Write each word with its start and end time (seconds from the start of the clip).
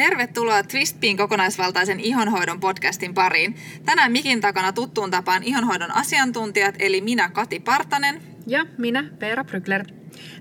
tervetuloa 0.00 0.62
Twistpiin 0.62 1.16
kokonaisvaltaisen 1.16 2.00
ihonhoidon 2.00 2.60
podcastin 2.60 3.14
pariin. 3.14 3.54
Tänään 3.84 4.12
mikin 4.12 4.40
takana 4.40 4.72
tuttuun 4.72 5.10
tapaan 5.10 5.42
ihonhoidon 5.42 5.96
asiantuntijat, 5.96 6.74
eli 6.78 7.00
minä 7.00 7.28
Kati 7.28 7.60
Partanen. 7.60 8.22
Ja 8.46 8.66
minä 8.78 9.04
Veera 9.20 9.44
Brygler. 9.44 9.84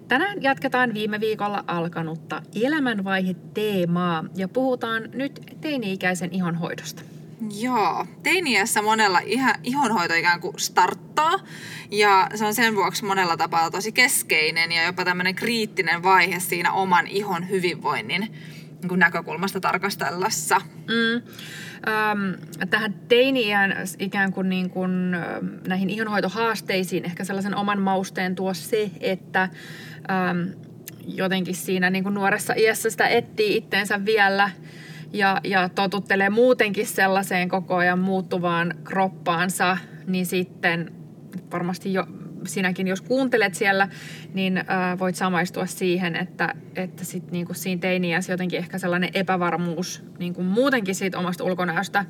Tänään 0.08 0.44
jatketaan 0.44 0.94
viime 0.94 1.20
viikolla 1.20 1.64
alkanutta 1.68 2.42
elämänvaihe-teemaa 2.64 4.26
ja 4.36 4.48
puhutaan 4.48 5.10
nyt 5.14 5.42
teini-ikäisen 5.62 6.34
ihonhoidosta. 6.34 7.02
Joo, 7.60 8.06
teiniässä 8.24 8.82
monella 8.82 9.20
ihan, 9.20 9.56
ihonhoito 9.64 10.14
ikään 10.14 10.42
kuin 10.42 10.60
starttaa 10.60 11.40
ja 11.92 12.30
se 12.36 12.46
on 12.46 12.54
sen 12.54 12.76
vuoksi 12.76 13.06
monella 13.06 13.38
tapaa 13.38 13.72
tosi 13.72 13.92
keskeinen 13.92 14.72
ja 14.72 14.84
jopa 14.84 15.06
tämmöinen 15.06 15.36
kriittinen 15.36 16.04
vaihe 16.04 16.40
siinä 16.40 16.72
oman 16.72 17.08
ihon 17.08 17.50
hyvinvoinnin 17.50 18.34
niin 18.82 19.00
näkökulmasta 19.00 19.60
tarkastellessa. 19.60 20.62
Mm. 20.88 21.22
Ähm, 21.88 22.34
tähän 22.70 22.94
teini-iän 23.08 23.76
ikään 24.00 24.34
kuin, 24.34 24.50
niin 24.50 24.70
kuin 24.70 24.92
näihin 25.68 25.90
ihonhoitohaasteisiin 25.90 27.06
ehkä 27.06 27.24
sellaisen 27.24 27.56
oman 27.56 27.82
mausteen 27.82 28.36
tuo 28.36 28.54
se, 28.54 28.92
että 29.00 29.42
ähm, 30.12 30.50
jotenkin 31.08 31.56
siinä 31.56 31.90
niin 31.90 32.04
kuin 32.04 32.14
nuoressa 32.16 32.54
iässä 32.58 32.90
sitä 32.90 33.08
etsii 33.08 33.58
itteensä 33.58 34.06
vielä 34.06 34.50
ja, 35.14 35.42
ja 35.44 35.70
totuttelee 35.70 36.30
muutenkin 36.30 36.88
sellaiseen 36.88 37.50
koko 37.50 37.76
ajan 37.76 38.00
muuttuvaan 38.00 38.74
kroppaansa, 38.84 39.78
niin 40.08 40.26
sitten 40.26 40.92
varmasti 41.52 41.94
jo 41.94 42.08
sinäkin, 42.46 42.88
jos 42.88 43.02
kuuntelet 43.02 43.56
siellä, 43.56 43.88
niin 44.34 44.64
voit 45.00 45.16
samaistua 45.16 45.66
siihen, 45.66 46.16
että, 46.16 46.56
että 46.76 47.06
sit 47.06 47.32
niinku 47.32 47.54
siinä 47.54 47.80
teiniässä 47.80 48.34
jotenkin 48.34 48.60
ehkä 48.60 48.78
sellainen 48.78 49.10
epävarmuus 49.14 50.04
niinku 50.20 50.44
muutenkin 50.44 50.96
siitä 50.96 51.20
omasta 51.20 51.44
ulkonäöstä 51.44 52.06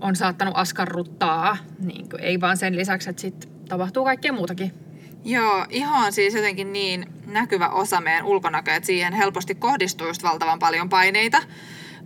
on 0.00 0.16
saattanut 0.16 0.54
askarruttaa. 0.56 1.56
Niinku, 1.78 2.16
ei 2.20 2.40
vaan 2.40 2.56
sen 2.56 2.76
lisäksi, 2.76 3.10
että 3.10 3.22
sit 3.22 3.48
tapahtuu 3.68 4.04
kaikkea 4.04 4.32
muutakin. 4.32 4.72
Joo, 5.24 5.66
iho 5.70 5.96
on 5.96 6.12
siis 6.12 6.34
jotenkin 6.34 6.72
niin 6.72 7.06
näkyvä 7.26 7.68
osa 7.68 8.00
meidän 8.00 8.24
ulkonäköä, 8.24 8.76
että 8.76 8.86
siihen 8.86 9.12
helposti 9.12 9.54
kohdistuu 9.54 10.06
just 10.06 10.22
valtavan 10.22 10.58
paljon 10.58 10.88
paineita 10.88 11.42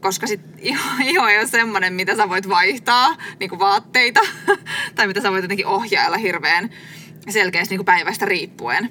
koska 0.01 0.27
sit 0.27 0.41
iho, 0.59 0.81
iho 1.05 1.29
ei 1.29 1.39
ole 1.39 1.47
semmoinen, 1.47 1.93
mitä 1.93 2.17
sä 2.17 2.29
voit 2.29 2.49
vaihtaa, 2.49 3.17
niin 3.41 3.51
kuin 3.51 3.59
vaatteita, 3.59 4.21
tai 4.95 5.07
mitä 5.07 5.21
sä 5.21 5.31
voit 5.31 5.45
jotenkin 5.45 5.67
ohjailla 5.67 6.17
hirveän 6.17 6.71
selkeästi 7.29 7.73
niin 7.73 7.79
kuin 7.79 7.87
päivästä 7.87 8.27
riippuen. 8.27 8.91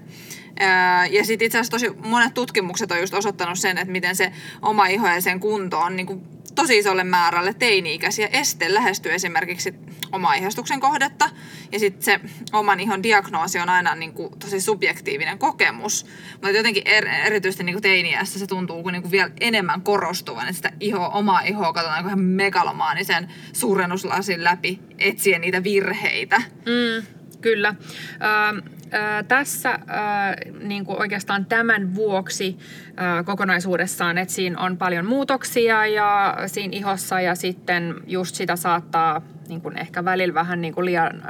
Ja 1.09 1.25
sitten 1.25 1.45
itse 1.45 1.57
asiassa 1.57 1.71
tosi 1.71 1.89
monet 2.05 2.33
tutkimukset 2.33 2.91
on 2.91 2.99
just 2.99 3.13
osoittanut 3.13 3.59
sen, 3.59 3.77
että 3.77 3.91
miten 3.91 4.15
se 4.15 4.31
oma 4.61 4.87
iho 4.87 5.07
ja 5.07 5.21
sen 5.21 5.39
kunto 5.39 5.79
on 5.79 5.95
niin 5.95 6.07
kuin 6.07 6.36
tosi 6.57 6.77
isolle 6.77 7.03
määrälle 7.03 7.53
teini-ikäisiä 7.53 8.29
este 8.31 8.73
lähestyy 8.73 9.13
esimerkiksi 9.13 9.73
oma 10.11 10.33
ihastuksen 10.33 10.79
kohdetta. 10.79 11.29
Ja 11.71 11.79
sitten 11.79 12.03
se 12.03 12.19
oman 12.53 12.79
ihon 12.79 13.03
diagnoosi 13.03 13.59
on 13.59 13.69
aina 13.69 13.95
niin 13.95 14.13
kuin 14.13 14.39
tosi 14.39 14.61
subjektiivinen 14.61 15.37
kokemus. 15.37 16.05
Mutta 16.31 16.49
jotenkin 16.49 16.83
er, 16.85 17.07
erityisesti 17.07 17.63
niin 17.63 17.73
kuin 17.73 17.83
teiniässä 17.83 18.39
se 18.39 18.47
tuntuu 18.47 18.83
kuin, 18.83 18.93
niin 18.93 19.01
kuin 19.01 19.11
vielä 19.11 19.31
enemmän 19.41 19.81
korostuvan, 19.81 20.43
että 20.43 20.53
sitä 20.53 20.71
iho, 20.79 21.09
omaa 21.13 21.41
ihoa 21.41 21.73
katsotaan 21.73 22.05
ihan 22.05 22.19
megalomaanisen 22.19 23.33
suurennuslasin 23.53 24.43
läpi 24.43 24.79
etsien 24.97 25.41
niitä 25.41 25.63
virheitä. 25.63 26.41
Mm, 26.65 27.07
kyllä. 27.41 27.69
Ähm 27.69 28.76
tässä 29.27 29.79
niin 30.59 30.85
kuin 30.85 31.01
oikeastaan 31.01 31.45
tämän 31.45 31.95
vuoksi 31.95 32.57
kokonaisuudessaan, 33.25 34.17
että 34.17 34.33
siinä 34.33 34.59
on 34.59 34.77
paljon 34.77 35.05
muutoksia 35.05 35.87
ja 35.87 36.37
siinä 36.45 36.77
ihossa 36.77 37.21
ja 37.21 37.35
sitten 37.35 37.95
just 38.07 38.35
sitä 38.35 38.55
saattaa 38.55 39.21
niin 39.47 39.61
kuin 39.61 39.77
ehkä 39.77 40.05
välillä 40.05 40.33
vähän 40.33 40.61
niin 40.61 40.73
kuin 40.73 40.85
liian 40.85 41.23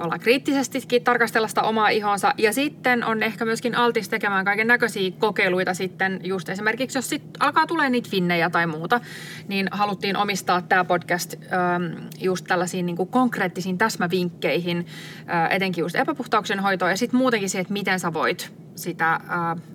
olla 0.00 0.18
kriittisestikin 0.18 1.04
tarkastella 1.04 1.48
sitä 1.48 1.62
omaa 1.62 1.88
ihonsa. 1.88 2.34
Ja 2.38 2.52
sitten 2.52 3.04
on 3.04 3.22
ehkä 3.22 3.44
myöskin 3.44 3.74
altis 3.74 4.08
tekemään 4.08 4.44
kaiken 4.44 4.66
näköisiä 4.66 5.10
kokeiluita 5.18 5.74
sitten 5.74 6.20
just 6.24 6.48
esimerkiksi, 6.48 6.98
jos 6.98 7.08
sit 7.08 7.22
alkaa 7.40 7.66
tulee 7.66 7.90
niitä 7.90 8.10
finnejä 8.10 8.50
tai 8.50 8.66
muuta, 8.66 9.00
niin 9.48 9.68
haluttiin 9.70 10.16
omistaa 10.16 10.62
tämä 10.62 10.84
podcast 10.84 11.34
ähm, 11.34 12.06
just 12.20 12.44
tällaisiin 12.48 12.86
niin 12.86 12.96
konkreettisiin 12.96 13.78
täsmävinkkeihin, 13.78 14.86
äh, 15.34 15.52
etenkin 15.52 15.82
just 15.82 15.96
epäpuhtauksen 15.96 16.60
hoitoa 16.60 16.90
ja 16.90 16.96
sitten 16.96 17.18
muutenkin 17.18 17.50
se, 17.50 17.60
että 17.60 17.72
miten 17.72 18.00
sä 18.00 18.12
voit 18.12 18.52
sitä 18.76 19.12
äh, 19.12 19.20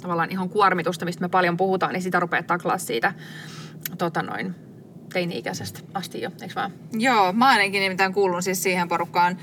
tavallaan 0.01 0.31
ihan 0.31 0.49
kuormitusta, 0.49 1.05
mistä 1.05 1.21
me 1.21 1.29
paljon 1.29 1.57
puhutaan, 1.57 1.93
niin 1.93 2.01
sitä 2.01 2.19
rupeaa 2.19 2.43
taklaa 2.43 2.77
siitä 2.77 3.13
tota 3.97 4.21
noin, 4.21 4.55
teini-ikäisestä 5.17 5.79
asti 5.93 6.21
jo, 6.21 6.31
eikö 6.41 6.55
vaan? 6.55 6.73
Joo, 6.93 7.33
mä 7.33 7.47
ainakin 7.47 7.81
nimittäin 7.81 8.13
kuulun 8.13 8.43
siis 8.43 8.63
siihen 8.63 8.87
porukkaan, 8.87 9.37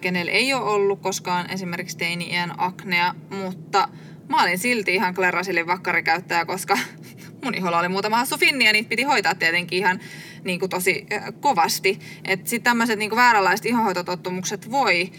kenellä 0.00 0.32
ei 0.32 0.54
ole 0.54 0.64
ollut 0.64 1.00
koskaan 1.00 1.50
esimerkiksi 1.50 1.96
teini-iän 1.96 2.54
aknea, 2.58 3.14
mutta 3.30 3.88
mä 4.28 4.42
olin 4.42 4.58
silti 4.58 4.94
ihan 4.94 5.14
Klerasilin 5.14 5.66
vakkarikäyttäjä, 5.66 6.44
koska 6.44 6.78
mun 7.44 7.54
iholla 7.54 7.78
oli 7.78 7.88
muutama 7.88 8.16
hassu 8.16 8.38
finni 8.38 8.64
ja 8.64 8.72
niitä 8.72 8.88
piti 8.88 9.02
hoitaa 9.02 9.34
tietenkin 9.34 9.78
ihan 9.78 10.00
niin 10.44 10.60
kuin 10.60 10.70
tosi 10.70 11.06
kovasti. 11.40 11.98
Että 12.24 12.50
sitten 12.50 12.70
tämmöiset 12.70 12.98
niin 12.98 13.16
vääränlaiset 13.16 13.66
ihonhoitotottumukset 13.66 14.70
voi 14.70 15.10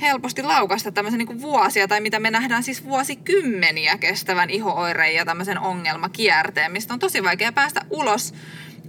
helposti 0.00 0.42
laukasta 0.42 0.92
tämmöisen 0.92 1.18
niin 1.18 1.40
vuosia, 1.40 1.88
tai 1.88 2.00
mitä 2.00 2.20
me 2.20 2.30
nähdään 2.30 2.62
siis 2.62 2.84
vuosikymmeniä 2.84 3.98
kestävän 3.98 4.50
ihooireen 4.50 5.14
ja 5.14 5.24
tämmöisen 5.24 5.58
ongelmakierteen, 5.58 6.72
mistä 6.72 6.94
on 6.94 7.00
tosi 7.00 7.24
vaikea 7.24 7.52
päästä 7.52 7.80
ulos 7.90 8.34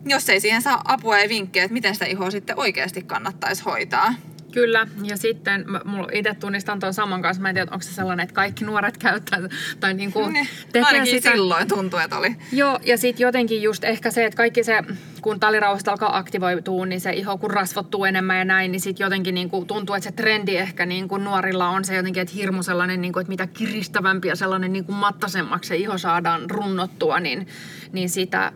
jos 0.10 0.30
ei 0.30 0.40
siihen 0.40 0.62
saa 0.62 0.82
apua 0.86 1.20
ja 1.20 1.30
vinkkejä, 1.30 1.64
että 1.64 1.74
miten 1.74 1.94
sitä 1.94 2.06
ihoa 2.06 2.32
sitten 2.32 2.60
oikeasti 2.60 3.02
kannattaisi 3.02 3.64
hoitaa. 3.64 4.14
Kyllä, 4.52 4.88
ja 5.04 5.18
sitten 5.18 5.66
mulla 5.86 6.08
itse 6.14 6.34
tunnistan 6.34 6.80
tuon 6.80 6.94
saman 6.94 7.22
kanssa. 7.22 7.42
Mä 7.42 7.50
en 7.50 7.56
tiedä, 7.56 7.72
onko 7.72 7.84
se 7.84 7.94
sellainen, 7.94 8.24
että 8.24 8.34
kaikki 8.34 8.66
nuoret 8.66 8.98
käyttää 9.08 9.40
tai 9.80 9.94
niin 9.94 10.12
kuin 10.12 10.34
ne, 10.34 10.48
tekee 10.74 11.06
sitä. 11.06 11.32
silloin 11.32 11.68
tuntuu, 11.68 12.00
että 12.00 12.18
oli. 12.18 12.36
Joo, 12.52 12.80
ja 12.86 12.98
sitten 12.98 13.26
jotenkin 13.26 13.62
just 13.62 13.84
ehkä 13.84 14.12
se, 14.12 14.26
että 14.26 14.38
kaikki 14.38 14.64
se, 14.64 14.84
kun 15.22 15.40
talirauhasta 15.40 15.92
alkaa 15.92 16.18
aktivoitua, 16.18 16.86
niin 16.86 17.02
se 17.02 17.12
iho 17.12 17.38
kun 17.38 17.52
rasvottuu 17.52 18.06
enemmän 18.06 18.38
ja 18.38 18.46
näin, 18.46 18.72
niin 18.72 18.82
sitten 18.82 19.06
jotenkin 19.06 19.36
niin 19.36 19.50
kuin 19.50 19.68
tuntuu, 19.68 19.96
että 19.96 20.10
se 20.10 20.16
trendi 20.16 20.56
ehkä 20.56 20.86
niin 20.86 21.08
kuin 21.08 21.24
nuorilla 21.24 21.70
on 21.70 21.86
se 21.86 21.96
jotenkin, 21.96 22.22
että 22.22 22.34
hirmu 22.36 22.64
sellainen, 22.64 23.02
niin 23.02 23.14
kuin, 23.14 23.22
että 23.22 23.32
mitä 23.32 23.48
kiristävämpi 23.48 24.28
ja 24.28 24.36
sellainen 24.36 24.74
niin 24.74 24.86
kuin 24.86 24.96
mattasemmaksi 24.96 25.68
se 25.68 25.76
iho 25.76 25.98
saadaan 25.98 26.50
runnottua, 26.50 27.20
niin, 27.20 27.48
niin 27.92 28.10
sitä 28.10 28.52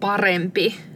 parempi. 0.00 0.87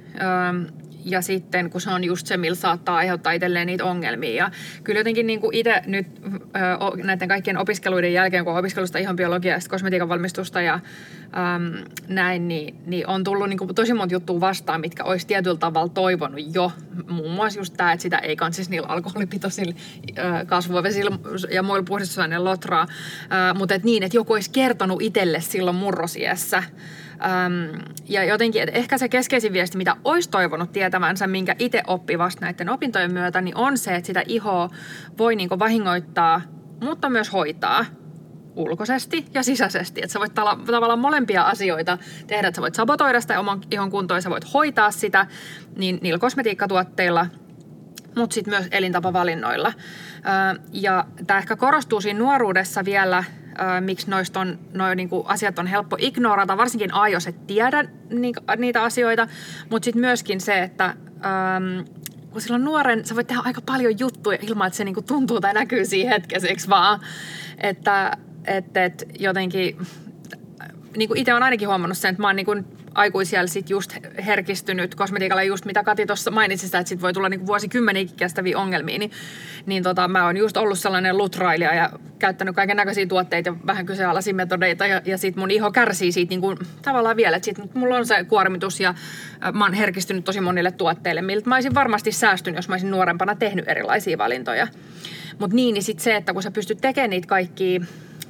Ja 1.04 1.22
sitten 1.22 1.70
kun 1.70 1.80
se 1.80 1.90
on 1.90 2.04
just 2.04 2.26
se, 2.26 2.36
millä 2.36 2.54
saattaa 2.54 2.96
aiheuttaa 2.96 3.32
itselleen 3.32 3.66
niitä 3.66 3.84
ongelmia. 3.84 4.34
Ja 4.34 4.50
kyllä 4.84 5.00
jotenkin 5.00 5.26
niin 5.26 5.40
kuin 5.40 5.54
itse 5.54 5.82
nyt 5.86 6.06
näiden 7.04 7.28
kaikkien 7.28 7.58
opiskeluiden 7.58 8.12
jälkeen, 8.12 8.44
kun 8.44 8.52
on 8.52 8.58
opiskelusta 8.58 8.98
ihan 8.98 9.16
biologiaa 9.16 9.56
ja 9.56 9.60
kosmetiikan 9.68 10.08
valmistusta 10.08 10.60
ja 10.60 10.74
äm, 10.74 11.84
näin, 12.08 12.48
niin, 12.48 12.74
niin 12.86 13.06
on 13.06 13.24
tullut 13.24 13.48
niin 13.48 13.58
kuin 13.58 13.74
tosi 13.74 13.94
monta 13.94 14.14
juttua 14.14 14.40
vastaan, 14.40 14.80
mitkä 14.80 15.04
olisi 15.04 15.26
tietyllä 15.26 15.56
tavalla 15.56 15.88
toivonut 15.88 16.54
jo. 16.54 16.72
Muun 17.08 17.32
muassa 17.32 17.60
just 17.60 17.74
tämä, 17.76 17.92
että 17.92 18.02
sitä 18.02 18.18
ei 18.18 18.36
kanssisi 18.36 18.70
niillä 18.70 18.88
alkoholipitoisilla 18.88 19.74
kasvuvesillä 20.46 21.18
ja 21.50 21.62
muilla 21.62 21.84
puhdistusaineilla 21.88 22.50
lotraa. 22.50 22.82
Äh, 22.82 23.58
mutta 23.58 23.74
et 23.74 23.84
niin, 23.84 24.02
että 24.02 24.16
joku 24.16 24.32
olisi 24.32 24.50
kertonut 24.50 25.02
itselle 25.02 25.40
silloin 25.40 25.76
murrosiässä, 25.76 26.62
Öm, 27.24 27.80
ja 28.08 28.24
jotenkin, 28.24 28.62
että 28.62 28.78
ehkä 28.78 28.98
se 28.98 29.08
keskeisin 29.08 29.52
viesti, 29.52 29.76
mitä 29.78 29.96
olisi 30.04 30.30
toivonut 30.30 30.72
tietävänsä, 30.72 31.26
minkä 31.26 31.56
itse 31.58 31.82
oppi 31.86 32.18
vasta 32.18 32.40
näiden 32.40 32.68
opintojen 32.68 33.12
myötä, 33.12 33.40
niin 33.40 33.56
on 33.56 33.78
se, 33.78 33.94
että 33.94 34.06
sitä 34.06 34.22
ihoa 34.26 34.70
voi 35.18 35.36
niinku 35.36 35.58
vahingoittaa, 35.58 36.40
mutta 36.80 37.10
myös 37.10 37.32
hoitaa 37.32 37.84
ulkoisesti 38.56 39.26
ja 39.34 39.42
sisäisesti. 39.42 40.00
Että 40.02 40.12
sä 40.12 40.20
voit 40.20 40.34
tala, 40.34 40.58
tavallaan 40.66 40.98
molempia 40.98 41.42
asioita 41.42 41.98
tehdä, 42.26 42.48
että 42.48 42.56
sä 42.56 42.62
voit 42.62 42.74
sabotoida 42.74 43.20
sitä 43.20 43.40
oman 43.40 43.60
ihon 43.70 43.90
kuntoa 43.90 44.16
ja 44.16 44.20
sä 44.20 44.30
voit 44.30 44.54
hoitaa 44.54 44.90
sitä 44.90 45.26
niin 45.76 45.98
niillä 46.02 46.18
kosmetiikkatuotteilla, 46.18 47.26
mutta 48.16 48.34
sitten 48.34 48.54
myös 48.54 48.68
elintapavalinnoilla. 48.70 49.72
ja 50.72 51.04
tämä 51.26 51.38
ehkä 51.38 51.56
korostuu 51.56 52.00
siinä 52.00 52.18
nuoruudessa 52.18 52.84
vielä– 52.84 53.24
miksi 53.80 54.10
noista 54.10 54.40
on, 54.40 54.58
noi 54.74 54.96
niinku 54.96 55.24
asiat 55.28 55.58
on 55.58 55.66
helppo 55.66 55.96
ignorata, 56.00 56.56
varsinkin 56.56 56.94
A, 56.94 57.06
et 57.28 57.46
tiedä 57.46 57.84
ni, 58.10 58.32
niitä 58.56 58.82
asioita, 58.82 59.28
mutta 59.70 59.84
sitten 59.84 60.00
myöskin 60.00 60.40
se, 60.40 60.62
että 60.62 60.84
äm, 60.84 61.84
kun 62.30 62.40
silloin 62.40 62.64
nuoren, 62.64 63.06
sä 63.06 63.14
voit 63.14 63.26
tehdä 63.26 63.42
aika 63.44 63.60
paljon 63.66 63.98
juttuja 63.98 64.38
ilman, 64.42 64.66
että 64.66 64.76
se 64.76 64.84
niinku 64.84 65.02
tuntuu 65.02 65.40
tai 65.40 65.54
näkyy 65.54 65.84
siinä 65.84 66.10
hetkessä, 66.10 66.68
vaan? 66.68 67.00
Että 67.58 68.16
et, 68.44 68.76
et 68.76 69.04
jotenkin, 69.18 69.76
niin 70.96 71.08
kuin 71.08 71.18
itse 71.18 71.34
on 71.34 71.42
ainakin 71.42 71.68
huomannut 71.68 71.98
sen, 71.98 72.10
että 72.10 72.22
mä 72.22 72.28
oon 72.28 72.36
niin 72.36 72.66
aikuisiellä 72.94 73.46
sit 73.46 73.70
just 73.70 73.96
herkistynyt 74.26 74.94
kosmetiikalla 74.94 75.42
just 75.42 75.64
mitä 75.64 75.84
Kati 75.84 76.06
tuossa 76.06 76.30
mainitsi 76.30 76.66
sitä, 76.66 76.78
että 76.78 76.88
sit 76.88 77.02
voi 77.02 77.12
tulla 77.12 77.28
niinku 77.28 77.46
vuosikymmeniä 77.46 78.06
kestäviä 78.16 78.58
ongelmia, 78.58 78.98
niin, 78.98 79.10
niin 79.66 79.82
tota, 79.82 80.08
mä 80.08 80.24
oon 80.24 80.36
just 80.36 80.56
ollut 80.56 80.78
sellainen 80.78 81.18
lutrailija 81.18 81.74
ja 81.74 81.90
käyttänyt 82.18 82.54
kaiken 82.54 82.76
näköisiä 82.76 83.06
tuotteita 83.06 83.48
ja 83.48 83.56
vähän 83.66 83.86
kyseenalaisia 83.86 84.34
metodeita 84.34 84.86
ja, 84.86 85.00
ja 85.04 85.18
sitten 85.18 85.40
mun 85.40 85.50
iho 85.50 85.70
kärsii 85.70 86.12
siitä 86.12 86.30
niin 86.30 86.40
kuin, 86.40 86.58
tavallaan 86.82 87.16
vielä, 87.16 87.36
että 87.36 87.44
sit 87.44 87.74
mulla 87.74 87.96
on 87.96 88.06
se 88.06 88.24
kuormitus 88.24 88.80
ja 88.80 88.88
äh, 89.44 89.52
mä 89.52 89.64
oon 89.64 89.74
herkistynyt 89.74 90.24
tosi 90.24 90.40
monille 90.40 90.72
tuotteille, 90.72 91.22
miltä 91.22 91.48
mä 91.48 91.54
olisin 91.54 91.74
varmasti 91.74 92.12
säästynyt, 92.12 92.58
jos 92.58 92.68
mä 92.68 92.74
olisin 92.74 92.90
nuorempana 92.90 93.34
tehnyt 93.34 93.68
erilaisia 93.68 94.18
valintoja. 94.18 94.68
Mutta 95.38 95.56
niin, 95.56 95.74
niin 95.74 95.82
sitten 95.82 96.04
se, 96.04 96.16
että 96.16 96.32
kun 96.32 96.42
sä 96.42 96.50
pystyt 96.50 96.78
tekemään 96.80 97.10
niitä 97.10 97.28
kaikkia 97.28 97.80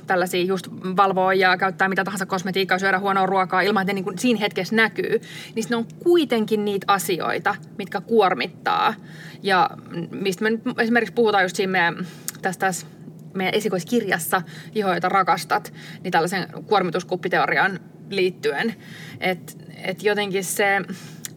tällaisia 0.07 0.45
just 0.45 0.69
valvoa 0.97 1.35
ja 1.35 1.57
käyttää 1.57 1.89
mitä 1.89 2.05
tahansa 2.05 2.27
kosmetiikkaa, 2.27 2.79
syödä 2.79 2.99
huonoa 2.99 3.27
ruokaa 3.27 3.61
ilman, 3.61 3.83
että 3.83 3.93
ne 3.93 3.95
niin 3.95 4.05
kuin 4.05 4.19
siinä 4.19 4.41
hetkessä 4.41 4.77
näkyy, 4.77 5.21
niin 5.55 5.65
ne 5.71 5.77
on 5.77 5.87
kuitenkin 6.05 6.65
niitä 6.65 6.85
asioita, 6.89 7.55
mitkä 7.79 8.01
kuormittaa. 8.01 8.95
Ja 9.43 9.71
mistä 10.11 10.43
me 10.43 10.51
nyt 10.51 10.63
esimerkiksi 10.79 11.15
puhutaan 11.15 11.45
just 11.45 11.57
siinä 11.57 11.71
meidän, 11.71 12.07
tästä, 12.43 12.67
tässä 12.67 12.87
meidän 13.35 13.55
esikoiskirjassa 13.55 14.43
Iho, 14.75 14.95
jota 14.95 15.09
rakastat, 15.09 15.73
niin 16.03 16.13
tällaisen 16.13 16.47
kuormituskuppiteorian 16.67 17.81
liittyen. 18.11 18.75
Että 19.21 19.53
et 19.85 20.03
jotenkin 20.03 20.45
se 20.45 20.81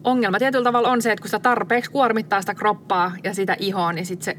ongelma 0.04 0.38
tietyllä 0.38 0.64
tavalla 0.64 0.88
on 0.88 1.02
se, 1.02 1.12
että 1.12 1.22
kun 1.22 1.28
sitä 1.28 1.38
tarpeeksi 1.38 1.90
kuormittaa 1.90 2.40
sitä 2.40 2.54
kroppaa 2.54 3.12
ja 3.24 3.34
sitä 3.34 3.56
ihoa, 3.58 3.92
niin 3.92 4.06
sitten 4.06 4.24
se 4.24 4.36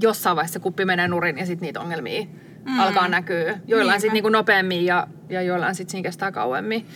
jossain 0.00 0.36
vaiheessa 0.36 0.60
kuppi 0.60 0.84
menee 0.84 1.08
nurin 1.08 1.38
ja 1.38 1.46
sitten 1.46 1.66
niitä 1.66 1.80
ongelmia 1.80 2.26
mm. 2.66 2.80
alkaa 2.80 3.08
näkyä. 3.08 3.58
Joillain 3.66 4.00
sitten 4.00 4.14
niinku 4.14 4.28
nopeammin 4.28 4.84
ja, 4.84 5.06
ja 5.28 5.42
joillain 5.42 5.74
sitten 5.74 5.90
siinä 5.90 6.02
kestää 6.02 6.32
kauemmin. 6.32 6.86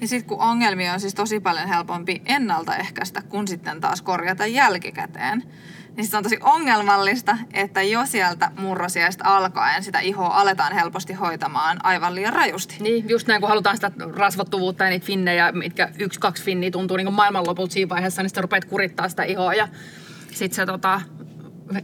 Ja 0.00 0.08
sitten 0.08 0.28
kun 0.28 0.40
ongelmia 0.40 0.92
on 0.92 1.00
siis 1.00 1.14
tosi 1.14 1.40
paljon 1.40 1.68
helpompi 1.68 2.22
ennaltaehkäistä, 2.26 3.22
kun 3.22 3.48
sitten 3.48 3.80
taas 3.80 4.02
korjata 4.02 4.46
jälkikäteen, 4.46 5.42
niin 5.96 6.06
se 6.06 6.16
on 6.16 6.22
tosi 6.22 6.38
ongelmallista, 6.42 7.38
että 7.52 7.82
jo 7.82 8.06
sieltä 8.06 8.50
murrosiaista 8.58 9.24
alkaen 9.26 9.82
sitä 9.82 10.00
ihoa 10.00 10.40
aletaan 10.40 10.72
helposti 10.72 11.12
hoitamaan 11.12 11.84
aivan 11.84 12.14
liian 12.14 12.32
rajusti. 12.32 12.76
Niin, 12.80 13.08
just 13.08 13.26
näin 13.26 13.40
kun 13.40 13.48
halutaan 13.48 13.76
sitä 13.76 13.90
rasvottuvuutta 14.16 14.84
ja 14.84 14.90
niitä 14.90 15.06
finnejä, 15.06 15.52
mitkä 15.52 15.88
yksi, 15.98 16.20
kaksi 16.20 16.44
finniä 16.44 16.70
tuntuu 16.70 16.96
niin 16.96 17.12
maailmanlopulta 17.12 17.72
siinä 17.72 17.88
vaiheessa, 17.88 18.22
niin 18.22 18.30
sitten 18.30 18.44
rupeat 18.44 18.64
kurittaa 18.64 19.08
sitä 19.08 19.22
ihoa 19.22 19.54
ja 19.54 19.68
sitten 20.32 20.56
se 20.56 20.66
tota, 20.66 21.00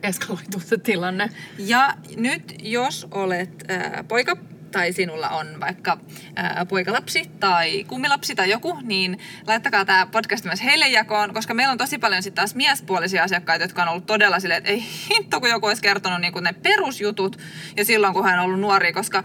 eskaloituu 0.02 0.60
se 0.60 0.78
tilanne. 0.78 1.30
Ja 1.58 1.94
nyt 2.16 2.54
jos 2.62 3.06
olet 3.10 3.70
äh, 3.70 4.04
poika 4.08 4.36
tai 4.76 4.92
sinulla 4.92 5.28
on 5.28 5.60
vaikka 5.60 5.98
ää, 6.36 6.66
poikalapsi 6.68 7.30
tai 7.40 7.84
kummilapsi 7.84 8.34
tai 8.34 8.50
joku, 8.50 8.78
niin 8.82 9.18
laittakaa 9.46 9.84
tämä 9.84 10.06
podcast 10.06 10.44
myös 10.44 10.64
heille 10.64 10.88
jakoon, 10.88 11.34
koska 11.34 11.54
meillä 11.54 11.72
on 11.72 11.78
tosi 11.78 11.98
paljon 11.98 12.22
sitten 12.22 12.36
taas 12.36 12.54
miespuolisia 12.54 13.22
asiakkaita, 13.22 13.64
jotka 13.64 13.82
on 13.82 13.88
ollut 13.88 14.06
todella 14.06 14.40
silleen, 14.40 14.58
että 14.58 14.70
ei 14.70 14.84
hitto, 15.10 15.40
kun 15.40 15.48
joku 15.48 15.66
olisi 15.66 15.82
kertonut 15.82 16.20
niin 16.20 16.32
ne 16.40 16.52
perusjutut 16.52 17.38
ja 17.76 17.84
silloin, 17.84 18.14
kun 18.14 18.24
hän 18.24 18.38
on 18.38 18.44
ollut 18.44 18.60
nuori, 18.60 18.92
koska 18.92 19.24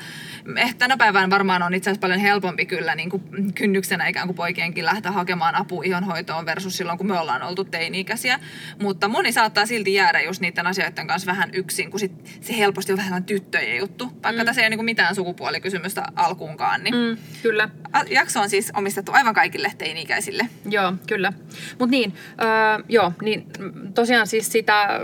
ehkä 0.58 0.78
tänä 0.78 0.98
päivänä 0.98 1.30
varmaan 1.30 1.64
on 1.64 1.74
itse 1.74 1.90
asiassa 1.90 2.02
paljon 2.02 2.20
helpompi 2.20 2.66
kyllä 2.66 2.96
niin 2.96 3.10
kuin 3.10 3.54
kynnyksenä 3.54 4.08
ikään 4.08 4.28
kuin 4.28 4.36
poikienkin 4.36 4.86
lähteä 4.86 5.12
hakemaan 5.12 5.56
apua 5.56 5.84
ihonhoitoon 5.84 6.46
versus 6.46 6.78
silloin, 6.78 6.98
kun 6.98 7.08
me 7.08 7.20
ollaan 7.20 7.44
oltu 7.44 7.64
teini-ikäisiä. 7.64 8.40
Mutta 8.82 9.08
moni 9.08 9.32
saattaa 9.32 9.66
silti 9.66 9.94
jäädä 9.94 10.22
just 10.22 10.42
niiden 10.42 10.68
asioiden 10.68 11.08
kanssa 11.08 11.32
vähän 11.32 11.50
yksin, 11.54 11.92
kun 11.92 12.00
sit 12.00 12.40
se 12.42 12.58
helposti 12.58 12.92
on 12.92 12.98
vähän 12.98 13.24
tyttöjen 13.24 13.78
juttu, 13.78 14.12
vaikka 14.24 14.44
mm. 14.44 14.46
tässä 14.46 14.62
ei 14.62 14.66
ole 14.66 14.70
niin 14.70 14.78
kuin 14.78 14.86
mitään 14.86 15.16
sukupuolta 15.16 15.41
sukupuolikysymystä 15.42 16.06
alkuunkaan. 16.16 16.84
Niin 16.84 16.96
mm, 16.96 17.18
kyllä. 17.44 17.70
Jakso 18.10 18.42
on 18.42 18.50
siis 18.50 18.72
omistettu 18.76 19.12
aivan 19.12 19.34
kaikille 19.34 19.72
teini-ikäisille. 19.78 20.48
Joo, 20.70 20.94
kyllä. 21.08 21.34
Mutta 21.80 21.92
niin, 21.92 22.14
äh, 22.42 22.84
joo, 22.90 23.14
niin 23.22 23.46
tosiaan 23.96 24.28
siis 24.28 24.52
sitä 24.52 24.82
äh, 24.84 25.00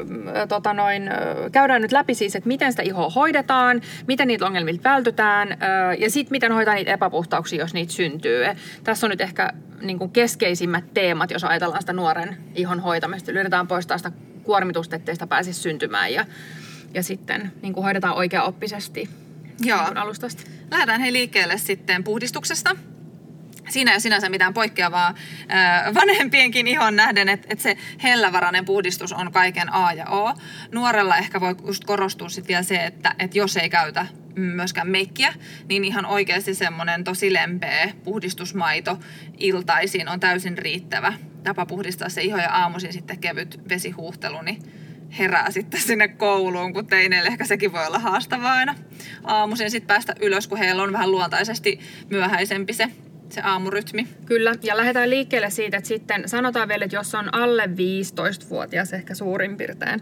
tota 0.47 0.73
noin, 0.73 1.07
äh, 1.07 1.17
käydään 1.51 1.81
nyt 1.81 1.91
läpi 1.91 2.13
siis, 2.13 2.35
että 2.35 2.47
miten 2.47 2.71
sitä 2.71 2.83
ihoa 2.83 3.09
hoidetaan, 3.09 3.81
miten 4.07 4.27
niitä 4.27 4.45
ongelmilta 4.45 4.89
vältytään 4.89 5.51
äh, 5.51 5.57
ja 5.99 6.09
sitten 6.09 6.31
miten 6.31 6.51
hoitaa 6.51 6.73
niitä 6.73 6.93
epäpuhtauksia, 6.93 7.59
jos 7.59 7.73
niitä 7.73 7.93
syntyy. 7.93 8.43
Ja 8.43 8.55
tässä 8.83 9.07
on 9.07 9.11
nyt 9.11 9.21
ehkä 9.21 9.53
niin 9.81 9.99
kuin 9.99 10.11
keskeisimmät 10.11 10.93
teemat, 10.93 11.31
jos 11.31 11.43
ajatellaan 11.43 11.81
sitä 11.81 11.93
nuoren 11.93 12.37
ihon 12.55 12.79
hoitamista. 12.79 13.31
Yritetään 13.31 13.67
poistaa 13.67 13.97
sitä 13.97 14.11
kuormitusta, 14.43 14.95
ettei 14.95 15.15
sitä 15.15 15.27
pääsisi 15.27 15.61
syntymään 15.61 16.13
ja, 16.13 16.25
ja 16.93 17.03
sitten 17.03 17.51
niin 17.61 17.73
kuin 17.73 17.83
hoidetaan 17.83 18.15
oikeaoppisesti 18.15 19.09
Joo. 19.59 19.83
Niin 19.86 19.98
alustasta. 19.98 20.44
Lähdetään 20.71 21.01
he 21.01 21.13
liikkeelle 21.13 21.57
sitten 21.57 22.04
puhdistuksesta. 22.04 22.75
Siinä 23.69 23.92
ei 23.92 23.95
ole 23.95 24.00
sinänsä 24.00 24.30
mitään 24.30 24.54
poikkeavaa 24.54 25.07
äh, 25.51 25.94
vanhempienkin 25.94 26.68
ihon 26.68 26.95
nähden, 26.95 27.30
että 27.30 27.48
et 27.50 27.59
se 27.59 27.77
hellävarainen 28.04 28.65
puhdistus 28.65 29.13
on 29.13 29.31
kaiken 29.31 29.74
A 29.74 29.94
ja 29.94 30.09
O. 30.09 30.33
Nuorella 30.71 31.18
ehkä 31.18 31.42
voi 31.42 31.56
just 31.68 31.83
korostua 31.83 32.30
sitten 32.30 32.48
vielä 32.48 32.63
se, 32.63 32.86
että 32.86 33.15
et 33.19 33.36
jos 33.36 33.57
ei 33.57 33.69
käytä 33.69 34.06
myöskään 34.36 34.89
meikkiä, 34.89 35.33
niin 35.69 35.83
ihan 35.83 36.06
oikeasti 36.06 36.54
semmoinen 36.56 37.04
tosi 37.04 37.33
lempeä 37.33 37.89
puhdistusmaito 38.04 39.00
iltaisin 39.38 40.09
on 40.09 40.19
täysin 40.19 40.57
riittävä 40.57 41.13
tapa 41.44 41.65
puhdistaa 41.65 42.09
se 42.09 42.21
iho 42.21 42.38
ja 42.38 42.51
aamuisin 42.51 42.94
sitten 42.94 43.19
kevyt 43.19 43.59
vesihuuhtelu, 43.69 44.42
niin 44.42 44.62
herää 45.19 45.51
sitten 45.51 45.81
sinne 45.81 46.07
kouluun, 46.07 46.74
kun 46.74 46.88
teineille 46.88 47.27
ehkä 47.27 47.45
sekin 47.45 47.74
voi 47.74 47.88
olla 47.88 48.00
haastavaa 48.00 48.54
aina 48.54 48.75
aamuisin 49.24 49.71
sitten 49.71 49.88
päästä 49.88 50.15
ylös, 50.21 50.48
kun 50.48 50.57
heillä 50.57 50.83
on 50.83 50.94
vähän 50.94 51.12
luontaisesti 51.12 51.80
myöhäisempi 52.09 52.74
se 52.74 52.89
se 53.30 53.42
aamurytmi. 53.42 54.07
Kyllä, 54.25 54.54
ja 54.63 54.77
lähdetään 54.77 55.09
liikkeelle 55.09 55.50
siitä, 55.50 55.77
että 55.77 55.88
sitten 55.88 56.30
sanotaan 56.30 56.68
vielä, 56.68 56.86
että 56.86 56.95
jos 56.95 57.15
on 57.15 57.36
alle 57.36 57.65
15-vuotias 57.65 58.94
ehkä 58.94 59.15
suurin 59.15 59.57
piirtein, 59.57 60.01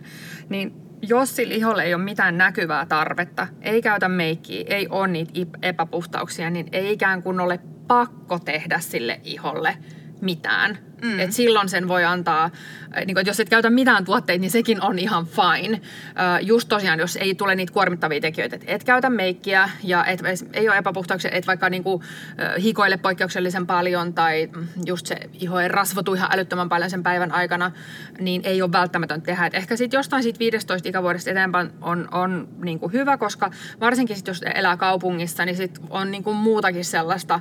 niin 0.49 0.73
jos 1.01 1.35
sillä 1.35 1.53
iholle 1.53 1.83
ei 1.83 1.93
ole 1.93 2.03
mitään 2.03 2.37
näkyvää 2.37 2.85
tarvetta, 2.85 3.47
ei 3.61 3.81
käytä 3.81 4.09
meikkiä, 4.09 4.63
ei 4.67 4.87
ole 4.89 5.07
niitä 5.07 5.39
epäpuhtauksia, 5.61 6.49
niin 6.49 6.67
ei 6.71 6.93
ikään 6.93 7.23
kuin 7.23 7.39
ole 7.39 7.59
pakko 7.87 8.39
tehdä 8.39 8.79
sille 8.79 9.19
iholle 9.23 9.77
mitään. 10.21 10.77
Mm. 11.05 11.19
Et 11.19 11.31
silloin 11.31 11.69
sen 11.69 11.87
voi 11.87 12.03
antaa 12.03 12.51
Äh, 12.97 13.05
niin 13.05 13.15
kuin, 13.15 13.21
että 13.21 13.29
jos 13.29 13.39
et 13.39 13.49
käytä 13.49 13.69
mitään 13.69 14.05
tuotteita, 14.05 14.41
niin 14.41 14.51
sekin 14.51 14.81
on 14.81 14.99
ihan 14.99 15.25
fine. 15.25 15.73
Äh, 15.75 16.39
just 16.41 16.69
tosiaan, 16.69 16.99
jos 16.99 17.15
ei 17.15 17.35
tule 17.35 17.55
niitä 17.55 17.73
kuormittavia 17.73 18.21
tekijöitä, 18.21 18.55
että 18.55 18.71
et 18.71 18.83
käytä 18.83 19.09
meikkiä 19.09 19.69
ja 19.83 20.05
et, 20.05 20.19
ei 20.53 20.69
ole 20.69 20.77
epäpuhtauksia, 20.77 21.31
et 21.31 21.47
vaikka 21.47 21.69
niin 21.69 21.83
kuin, 21.83 22.01
äh, 22.03 22.63
hikoile 22.63 22.97
poikkeuksellisen 22.97 23.67
paljon 23.67 24.13
tai 24.13 24.49
just 24.85 25.05
se 25.05 25.15
iho 25.33 25.59
ei 25.59 25.67
rasvotu 25.67 26.13
ihan 26.13 26.29
älyttömän 26.31 26.69
paljon 26.69 26.89
sen 26.89 27.03
päivän 27.03 27.31
aikana, 27.31 27.71
niin 28.19 28.41
ei 28.43 28.61
ole 28.61 28.71
välttämätöntä 28.71 29.25
tehdä. 29.25 29.45
Et 29.45 29.55
ehkä 29.55 29.75
sitten 29.75 29.97
jostain 29.97 30.23
siitä 30.23 30.39
15 30.39 30.89
ikävuodesta 30.89 31.31
eteenpäin 31.31 31.71
on, 31.81 32.07
on 32.11 32.47
niin 32.63 32.79
hyvä, 32.93 33.17
koska 33.17 33.51
varsinkin 33.79 34.15
sit, 34.15 34.27
jos 34.27 34.41
elää 34.55 34.77
kaupungissa, 34.77 35.45
niin 35.45 35.55
sit 35.55 35.79
on 35.89 36.11
niin 36.11 36.23
muutakin 36.33 36.85
sellaista 36.85 37.39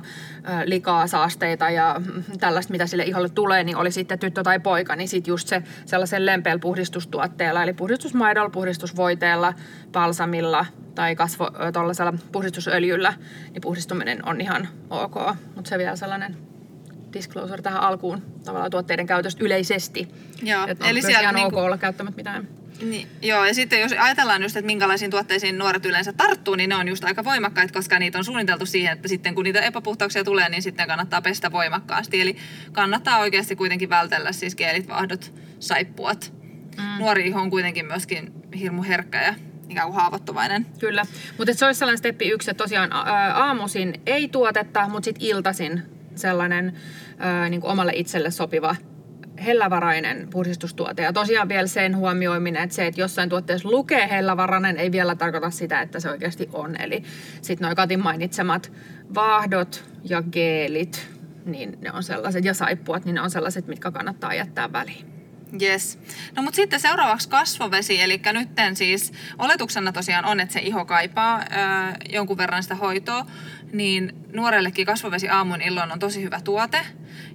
likaa, 0.65 1.07
saasteita 1.07 1.69
ja 1.69 2.01
tällaista, 2.39 2.71
mitä 2.71 2.87
sille 2.87 3.03
iholle 3.03 3.29
tulee, 3.29 3.54
niin 3.63 3.77
oli 3.77 3.91
sitten 3.91 4.19
tyttö 4.19 4.43
tai 4.43 4.59
poika, 4.59 4.95
niin 4.95 5.07
sitten 5.07 5.31
just 5.31 5.47
se 5.47 5.61
sellaisen 5.85 6.25
lempeällä 6.25 6.59
puhdistustuotteella, 6.59 7.63
eli 7.63 7.73
puhdistusmaidolla, 7.73 8.49
puhdistusvoiteella, 8.49 9.53
palsamilla 9.91 10.65
tai 10.95 11.15
kasvo, 11.15 11.51
tuollaisella 11.73 12.13
puhdistusöljyllä, 12.31 13.13
niin 13.51 13.61
puhdistuminen 13.61 14.25
on 14.25 14.41
ihan 14.41 14.67
ok. 14.89 15.15
Mutta 15.55 15.69
se 15.69 15.77
vielä 15.77 15.95
sellainen 15.95 16.37
disclosure 17.13 17.61
tähän 17.61 17.81
alkuun 17.81 18.21
tavallaan 18.45 18.71
tuotteiden 18.71 19.07
käytöstä 19.07 19.43
yleisesti. 19.43 20.07
Joo, 20.43 20.67
että 20.67 20.89
eli 20.89 21.01
siellä 21.01 21.21
ihan 21.21 21.35
niinku... 21.35 21.59
ok 21.59 21.65
olla 21.65 21.77
käyttämättä 21.77 22.17
mitään. 22.17 22.47
Niin, 22.81 23.07
joo, 23.21 23.45
ja 23.45 23.53
sitten 23.53 23.81
jos 23.81 23.91
ajatellaan 23.91 24.43
just, 24.43 24.55
että 24.55 24.65
minkälaisiin 24.65 25.11
tuotteisiin 25.11 25.57
nuoret 25.57 25.85
yleensä 25.85 26.13
tarttuu, 26.13 26.55
niin 26.55 26.69
ne 26.69 26.75
on 26.75 26.87
just 26.87 27.03
aika 27.03 27.23
voimakkaita, 27.23 27.73
koska 27.73 27.99
niitä 27.99 28.17
on 28.17 28.25
suunniteltu 28.25 28.65
siihen, 28.65 28.93
että 28.93 29.07
sitten 29.07 29.35
kun 29.35 29.43
niitä 29.43 29.61
epäpuhtauksia 29.61 30.23
tulee, 30.23 30.49
niin 30.49 30.61
sitten 30.61 30.87
kannattaa 30.87 31.21
pestä 31.21 31.51
voimakkaasti. 31.51 32.21
Eli 32.21 32.37
kannattaa 32.71 33.19
oikeasti 33.19 33.55
kuitenkin 33.55 33.89
vältellä 33.89 34.31
siis 34.31 34.55
geelit, 34.55 34.87
vahdot, 34.87 35.33
saippuat. 35.59 36.33
Mm. 36.77 36.83
Nuori 36.99 37.27
iho 37.27 37.41
on 37.41 37.49
kuitenkin 37.49 37.85
myöskin 37.85 38.33
hirmu 38.59 38.83
herkkä 38.83 39.23
ja 39.23 39.35
ikään 39.69 39.87
kuin 39.87 39.95
haavoittuvainen. 39.95 40.65
Kyllä, 40.79 41.05
mutta 41.37 41.53
se 41.53 41.65
olisi 41.65 41.79
sellainen 41.79 41.97
steppi 41.97 42.29
yksi, 42.29 42.51
että 42.51 42.63
tosiaan 42.63 42.93
aamuisin 43.33 44.01
ei 44.05 44.27
tuotetta, 44.27 44.89
mutta 44.89 45.05
sitten 45.05 45.27
iltaisin 45.27 45.83
sellainen 46.15 46.73
ää, 47.17 47.49
niin 47.49 47.61
kuin 47.61 47.71
omalle 47.71 47.91
itselle 47.95 48.31
sopiva 48.31 48.75
hellävarainen 49.45 50.27
puhdistustuote. 50.29 51.01
Ja 51.01 51.13
tosiaan 51.13 51.49
vielä 51.49 51.67
sen 51.67 51.97
huomioiminen, 51.97 52.63
että 52.63 52.75
se, 52.75 52.87
että 52.87 53.01
jossain 53.01 53.29
tuotteessa 53.29 53.69
lukee 53.69 54.09
hellävarainen, 54.09 54.77
ei 54.77 54.91
vielä 54.91 55.15
tarkoita 55.15 55.49
sitä, 55.49 55.81
että 55.81 55.99
se 55.99 56.09
oikeasti 56.09 56.49
on. 56.53 56.81
Eli 56.81 57.03
sitten 57.41 57.65
noin 57.65 57.75
Katin 57.75 57.99
mainitsemat 57.99 58.71
vaahdot 59.15 59.83
ja 60.03 60.23
geelit, 60.31 61.09
niin 61.45 61.77
ne 61.81 61.91
on 61.91 62.03
sellaiset, 62.03 62.45
ja 62.45 62.53
saippuat, 62.53 63.05
niin 63.05 63.15
ne 63.15 63.21
on 63.21 63.31
sellaiset, 63.31 63.67
mitkä 63.67 63.91
kannattaa 63.91 64.33
jättää 64.33 64.71
väliin. 64.71 65.15
Yes. 65.61 65.99
No 66.35 66.43
mutta 66.43 66.55
sitten 66.55 66.79
seuraavaksi 66.79 67.29
kasvovesi, 67.29 68.01
eli 68.01 68.21
nyt 68.33 68.49
siis 68.73 69.13
oletuksena 69.37 69.91
tosiaan 69.91 70.25
on, 70.25 70.39
että 70.39 70.53
se 70.53 70.59
iho 70.59 70.85
kaipaa 70.85 71.39
ö, 71.39 71.43
jonkun 72.09 72.37
verran 72.37 72.63
sitä 72.63 72.75
hoitoa, 72.75 73.25
niin 73.77 74.13
nuorellekin 74.33 74.85
kasvovesi 74.85 75.29
aamun 75.29 75.61
illoin 75.61 75.91
on 75.91 75.99
tosi 75.99 76.23
hyvä 76.23 76.41
tuote. 76.43 76.79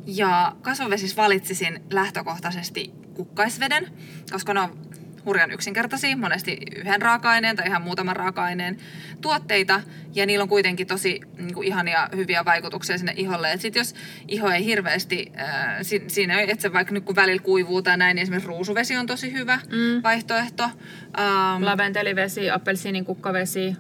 Ja 0.07 0.57
kasvovesis 0.63 1.17
valitsisin 1.17 1.83
lähtökohtaisesti 1.91 2.93
kukkaisveden, 3.15 3.87
koska 4.33 4.55
ne 4.55 4.61
on 4.61 4.91
hurjan 5.27 5.51
yksinkertaisia, 5.51 6.17
monesti 6.17 6.59
yhden 6.77 7.03
raaka-aineen 7.03 7.57
tai 7.57 7.67
ihan 7.67 7.83
muutaman 7.83 8.17
raaka-aineen 8.17 8.77
tuotteita, 9.21 9.81
ja 10.15 10.27
niillä 10.27 10.43
on 10.43 10.49
kuitenkin 10.49 10.87
tosi 10.87 11.21
niin 11.39 11.55
kuin, 11.55 11.67
ihania 11.67 12.09
hyviä 12.17 12.45
vaikutuksia 12.45 12.99
sinne 12.99 13.15
iholle. 13.17 13.53
Et 13.53 13.61
sit 13.61 13.75
jos 13.75 13.95
iho 14.29 14.51
ei 14.51 14.65
hirveästi, 14.65 15.33
äh, 15.41 15.77
si, 15.83 16.05
siinä 16.07 16.41
että 16.41 16.63
se 16.63 16.73
vaikka 16.73 16.95
nyt 16.95 17.05
kun 17.05 17.17
välillä 17.17 17.43
kuivuu 17.43 17.83
tai 17.83 17.97
näin, 17.97 18.15
niin 18.15 18.23
esimerkiksi 18.23 18.49
ruusuvesi 18.49 18.97
on 18.97 19.07
tosi 19.07 19.33
hyvä 19.33 19.57
mm. 19.57 20.03
vaihtoehto. 20.03 20.65
Um, 20.65 21.65
Laventelivesi, 21.65 22.51
appelsiinin 22.51 23.05
kukkavesi. 23.05 23.77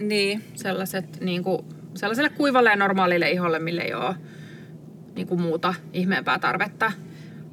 Niin. 0.00 0.44
Sellaiset 0.54 1.20
niin 1.20 1.44
kuin, 1.44 1.64
sellaiselle 1.94 2.30
kuivalle 2.30 2.70
ja 2.70 2.76
normaalille 2.76 3.30
iholle, 3.30 3.58
mille 3.58 3.82
ei 3.82 3.94
ole 3.94 4.14
niin 5.14 5.26
kuin 5.26 5.40
muuta 5.40 5.74
ihmeempää 5.92 6.38
tarvetta. 6.38 6.92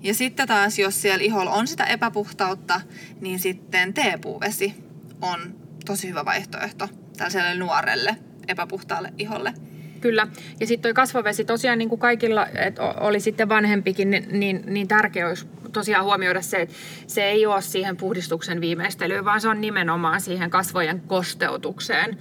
Ja 0.02 0.14
sitten 0.14 0.48
taas, 0.48 0.80
jos 0.80 1.02
siellä 1.02 1.24
iholla 1.24 1.52
on 1.52 1.68
sitä 1.68 1.84
epäpuhtautta, 1.84 2.82
niin 3.22 3.40
sitten 3.40 3.94
teepuuvesi 3.94 4.76
on 5.22 5.40
tosi 5.86 6.10
hyvä 6.10 6.26
vaihtoehto 6.26 6.90
tällaiselle 7.18 7.56
nuorelle 7.56 8.16
epäpuhtaalle 8.48 9.14
iholle. 9.18 9.54
Kyllä. 10.02 10.28
Ja 10.60 10.68
sitten 10.68 10.82
toi 10.82 10.94
kasvovesi 10.94 11.46
tosiaan 11.46 11.78
niin 11.78 11.90
kuin 11.90 12.00
kaikilla, 12.00 12.48
että 12.48 12.84
oli 12.84 13.20
sitten 13.20 13.50
vanhempikin, 13.50 14.10
niin, 14.10 14.28
niin, 14.40 14.64
niin 14.66 14.88
tärkeä 14.88 15.28
olisi 15.28 15.48
tosiaan 15.74 16.06
huomioida 16.06 16.42
se, 16.42 16.62
että 16.62 16.76
se 17.08 17.24
ei 17.24 17.46
ole 17.46 17.62
siihen 17.62 17.98
puhdistuksen 17.98 18.62
viimeistelyyn, 18.62 19.26
vaan 19.26 19.42
se 19.42 19.50
on 19.50 19.62
nimenomaan 19.62 20.22
siihen 20.22 20.50
kasvojen 20.50 21.02
kosteutukseen 21.02 22.18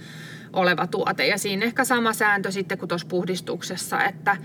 oleva 0.53 0.87
tuote. 0.87 1.27
Ja 1.27 1.37
siinä 1.37 1.65
ehkä 1.65 1.85
sama 1.85 2.13
sääntö 2.13 2.51
sitten 2.51 2.77
kuin 2.77 2.89
tuossa 2.89 3.07
puhdistuksessa, 3.07 4.03
että 4.03 4.37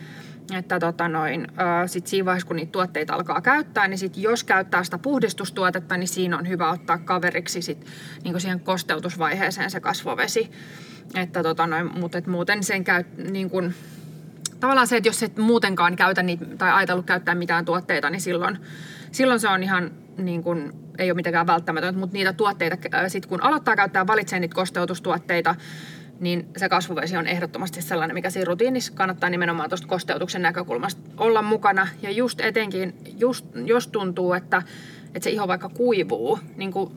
että 0.52 0.80
tota 0.80 1.08
noin, 1.08 1.46
sit 1.87 2.06
siinä 2.06 2.25
vaiheessa, 2.25 2.46
kun 2.46 2.56
niitä 2.56 2.73
tuotteita 2.73 3.14
alkaa 3.14 3.40
käyttää, 3.40 3.88
niin 3.88 3.99
sit 3.99 4.16
jos 4.16 4.44
käyttää 4.44 4.84
sitä 4.84 4.99
puhdistustuotetta, 4.99 5.96
niin 5.96 6.08
siinä 6.08 6.38
on 6.38 6.49
hyvä 6.49 6.70
ottaa 6.70 6.99
kaveriksi 6.99 7.62
sit, 7.62 7.87
niin 8.25 8.40
siihen 8.40 8.61
kosteutusvaiheeseen 8.61 9.70
se 9.70 9.80
kasvovesi. 9.80 10.50
Että 11.14 11.42
tota 11.42 11.66
noin, 11.66 11.99
mutta 11.99 12.18
et 12.18 12.26
muuten 12.26 12.64
sen 12.64 12.84
käy, 12.84 13.04
niin 13.30 13.50
kuin, 13.50 13.75
tavallaan 14.61 14.87
se, 14.87 14.96
että 14.96 15.08
jos 15.08 15.23
et 15.23 15.37
muutenkaan 15.37 15.96
käytä 15.96 16.23
niitä, 16.23 16.44
tai 16.58 16.73
ajatellut 16.73 17.06
käyttää 17.06 17.34
mitään 17.34 17.64
tuotteita, 17.64 18.11
niin 18.11 18.20
silloin, 18.20 18.58
silloin 19.12 19.40
se 19.40 19.49
on 19.49 19.62
ihan 19.62 19.90
niin 20.16 20.42
kuin, 20.42 20.73
ei 20.99 21.11
ole 21.11 21.16
mitenkään 21.16 21.46
välttämätöntä, 21.46 22.00
mutta 22.00 22.14
niitä 22.14 22.32
tuotteita, 22.32 22.76
sit 23.08 23.26
kun 23.26 23.42
aloittaa 23.42 23.76
käyttää, 23.76 24.06
valitsee 24.06 24.40
niitä 24.40 24.54
kosteutustuotteita, 24.54 25.54
niin 26.21 26.49
se 26.56 26.68
kasvuvesi 26.68 27.16
on 27.16 27.26
ehdottomasti 27.26 27.83
sellainen, 27.83 28.14
mikä 28.14 28.30
siinä 28.30 28.44
rutiinissa 28.44 28.92
kannattaa 28.92 29.30
nimenomaan 29.30 29.71
tuosta 29.71 29.87
kosteutuksen 29.87 30.42
näkökulmasta 30.42 31.00
olla 31.16 31.42
mukana. 31.42 31.88
Ja 32.02 32.11
just 32.11 32.40
etenkin, 32.40 32.94
just, 33.18 33.47
jos 33.64 33.88
tuntuu, 33.88 34.33
että, 34.33 34.62
että 35.06 35.25
se 35.25 35.30
iho 35.30 35.49
vaikka 35.49 35.68
kuivuu, 35.68 36.38
niin 36.56 36.73
kuin 36.73 36.92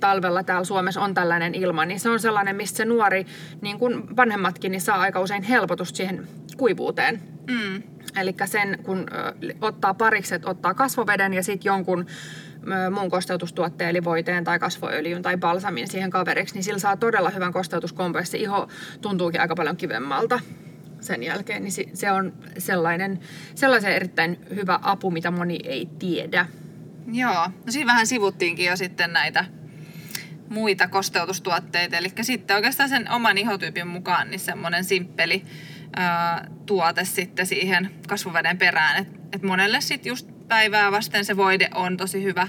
talvella 0.00 0.42
täällä 0.42 0.64
Suomessa 0.64 1.00
on 1.00 1.14
tällainen 1.14 1.54
ilma, 1.54 1.84
niin 1.84 2.00
se 2.00 2.10
on 2.10 2.20
sellainen, 2.20 2.56
mistä 2.56 2.76
se 2.76 2.84
nuori, 2.84 3.26
niin 3.60 3.78
kuin 3.78 4.16
vanhemmatkin, 4.16 4.72
niin 4.72 4.80
saa 4.80 5.00
aika 5.00 5.20
usein 5.20 5.42
helpotusta 5.42 5.96
siihen 5.96 6.28
kuivuuteen. 6.56 7.22
Mm. 7.50 7.82
Eli 8.16 8.34
sen, 8.44 8.78
kun 8.82 9.06
ottaa 9.60 9.94
pariksi, 9.94 10.34
että 10.34 10.50
ottaa 10.50 10.74
kasvoveden 10.74 11.34
ja 11.34 11.42
sitten 11.42 11.70
jonkun 11.70 12.06
muun 12.94 13.10
kosteutustuotteen, 13.10 13.90
eli 13.90 14.04
voiteen 14.04 14.44
tai 14.44 14.58
kasvoöljyn 14.58 15.22
tai 15.22 15.36
balsamin 15.36 15.88
siihen 15.88 16.10
kaveriksi, 16.10 16.54
niin 16.54 16.64
sillä 16.64 16.78
saa 16.78 16.96
todella 16.96 17.30
hyvän 17.30 17.52
kosteutuskompressi. 17.52 18.40
Iho 18.40 18.68
tuntuukin 19.00 19.40
aika 19.40 19.54
paljon 19.54 19.76
kivemmalta 19.76 20.40
sen 21.00 21.22
jälkeen, 21.22 21.62
niin 21.62 21.72
se 21.94 22.12
on 22.12 22.32
sellainen, 22.58 23.20
sellaisen 23.54 23.92
erittäin 23.92 24.38
hyvä 24.54 24.78
apu, 24.82 25.10
mitä 25.10 25.30
moni 25.30 25.58
ei 25.64 25.88
tiedä. 25.98 26.46
Joo, 27.12 27.48
no 27.66 27.72
siinä 27.72 27.92
vähän 27.92 28.06
sivuttiinkin 28.06 28.66
jo 28.66 28.76
sitten 28.76 29.12
näitä 29.12 29.44
muita 30.48 30.88
kosteutustuotteita, 30.88 31.96
eli 31.96 32.12
sitten 32.20 32.56
oikeastaan 32.56 32.88
sen 32.88 33.10
oman 33.10 33.38
ihotyypin 33.38 33.88
mukaan 33.88 34.30
niin 34.30 34.40
semmoinen 34.40 34.84
simppeli 34.84 35.44
ää, 35.96 36.48
tuote 36.66 37.04
sitten 37.04 37.46
siihen 37.46 37.90
kasvuveden 38.08 38.58
perään, 38.58 39.02
että 39.02 39.18
et 39.32 39.42
monelle 39.42 39.80
sitten 39.80 40.10
just 40.10 40.39
päivää 40.50 40.92
vasten 40.92 41.24
se 41.24 41.36
voide 41.36 41.68
on 41.74 41.96
tosi 41.96 42.22
hyvä 42.22 42.48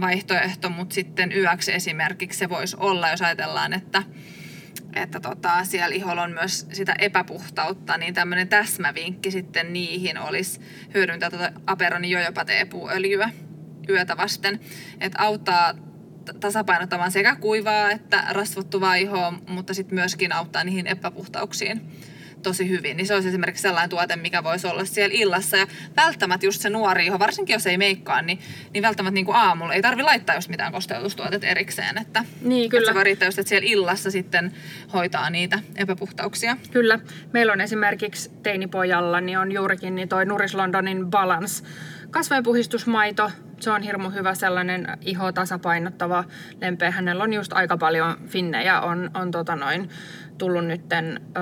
vaihtoehto, 0.00 0.70
mutta 0.70 0.94
sitten 0.94 1.32
yöksi 1.32 1.72
esimerkiksi 1.72 2.38
se 2.38 2.48
voisi 2.48 2.76
olla, 2.80 3.10
jos 3.10 3.22
ajatellaan, 3.22 3.72
että, 3.72 4.02
että 4.94 5.20
tota, 5.20 5.64
siellä 5.64 5.94
iholla 5.94 6.22
on 6.22 6.32
myös 6.32 6.66
sitä 6.72 6.94
epäpuhtautta, 6.98 7.98
niin 7.98 8.14
tämmöinen 8.14 8.48
täsmävinkki 8.48 9.30
sitten 9.30 9.72
niihin 9.72 10.18
olisi 10.18 10.60
hyödyntää 10.94 11.30
tuota 11.30 11.52
Aperonin 11.66 12.10
jojopateepuöljyä 12.10 13.30
yötä 13.88 14.16
vasten, 14.16 14.60
että 15.00 15.18
auttaa 15.22 15.74
tasapainottamaan 16.40 17.10
sekä 17.10 17.36
kuivaa 17.36 17.90
että 17.90 18.24
rasvottuvaa 18.30 18.94
ihoa, 18.94 19.32
mutta 19.48 19.74
sitten 19.74 19.94
myöskin 19.94 20.32
auttaa 20.32 20.64
niihin 20.64 20.86
epäpuhtauksiin 20.86 21.80
tosi 22.42 22.68
hyvin, 22.68 22.96
niin 22.96 23.06
se 23.06 23.14
olisi 23.14 23.28
esimerkiksi 23.28 23.62
sellainen 23.62 23.90
tuote, 23.90 24.16
mikä 24.16 24.44
voisi 24.44 24.66
olla 24.66 24.84
siellä 24.84 25.14
illassa. 25.14 25.56
Ja 25.56 25.66
välttämättä 25.96 26.46
just 26.46 26.60
se 26.60 26.70
nuori 26.70 27.06
iho, 27.06 27.18
varsinkin 27.18 27.54
jos 27.54 27.66
ei 27.66 27.78
meikkaa, 27.78 28.22
niin, 28.22 28.38
niin 28.72 28.82
välttämättä 28.82 29.14
niin 29.14 29.26
kuin 29.26 29.36
aamulla 29.36 29.74
ei 29.74 29.82
tarvi 29.82 30.02
laittaa 30.02 30.34
just 30.34 30.48
mitään 30.48 30.72
kosteutustuotet 30.72 31.44
erikseen. 31.44 31.98
Että, 31.98 32.24
niin, 32.40 32.70
kyllä. 32.70 32.90
Että 32.90 33.00
se 33.00 33.04
riittää 33.04 33.28
just, 33.28 33.38
että 33.38 33.48
siellä 33.48 33.68
illassa 33.68 34.10
sitten 34.10 34.52
hoitaa 34.92 35.30
niitä 35.30 35.58
epäpuhtauksia. 35.76 36.56
Kyllä. 36.70 36.98
Meillä 37.32 37.52
on 37.52 37.60
esimerkiksi 37.60 38.30
teinipojalla, 38.42 39.20
niin 39.20 39.38
on 39.38 39.52
juurikin 39.52 39.94
niin 39.94 40.08
toi 40.08 40.24
Nuris 40.24 40.54
Londonin 40.54 41.06
Balance 41.06 41.64
kasvojenpuhistusmaito, 42.10 43.30
se 43.60 43.70
on 43.70 43.82
hirmu 43.82 44.10
hyvä 44.10 44.34
sellainen 44.34 44.98
iho 45.00 45.32
tasapainottava 45.32 46.24
lempeä. 46.60 46.90
Hänellä 46.90 47.24
on 47.24 47.32
just 47.32 47.52
aika 47.52 47.76
paljon 47.76 48.16
finnejä, 48.28 48.80
on, 48.80 49.10
on 49.14 49.30
tota 49.30 49.56
noin, 49.56 49.90
tullut 50.38 50.66
nytten 50.66 51.20
ö, 51.36 51.40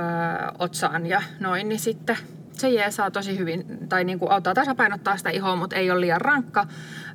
otsaan 0.58 1.06
ja 1.06 1.22
noin, 1.40 1.68
niin 1.68 1.78
sitten 1.78 2.16
se 2.60 2.90
saa 2.90 3.10
tosi 3.10 3.38
hyvin, 3.38 3.64
tai 3.88 4.04
niin 4.04 4.18
kuin 4.18 4.30
auttaa 4.30 4.54
tasapainottaa 4.54 5.16
sitä 5.16 5.30
ihoa, 5.30 5.56
mutta 5.56 5.76
ei 5.76 5.90
ole 5.90 6.00
liian 6.00 6.20
rankka 6.20 6.66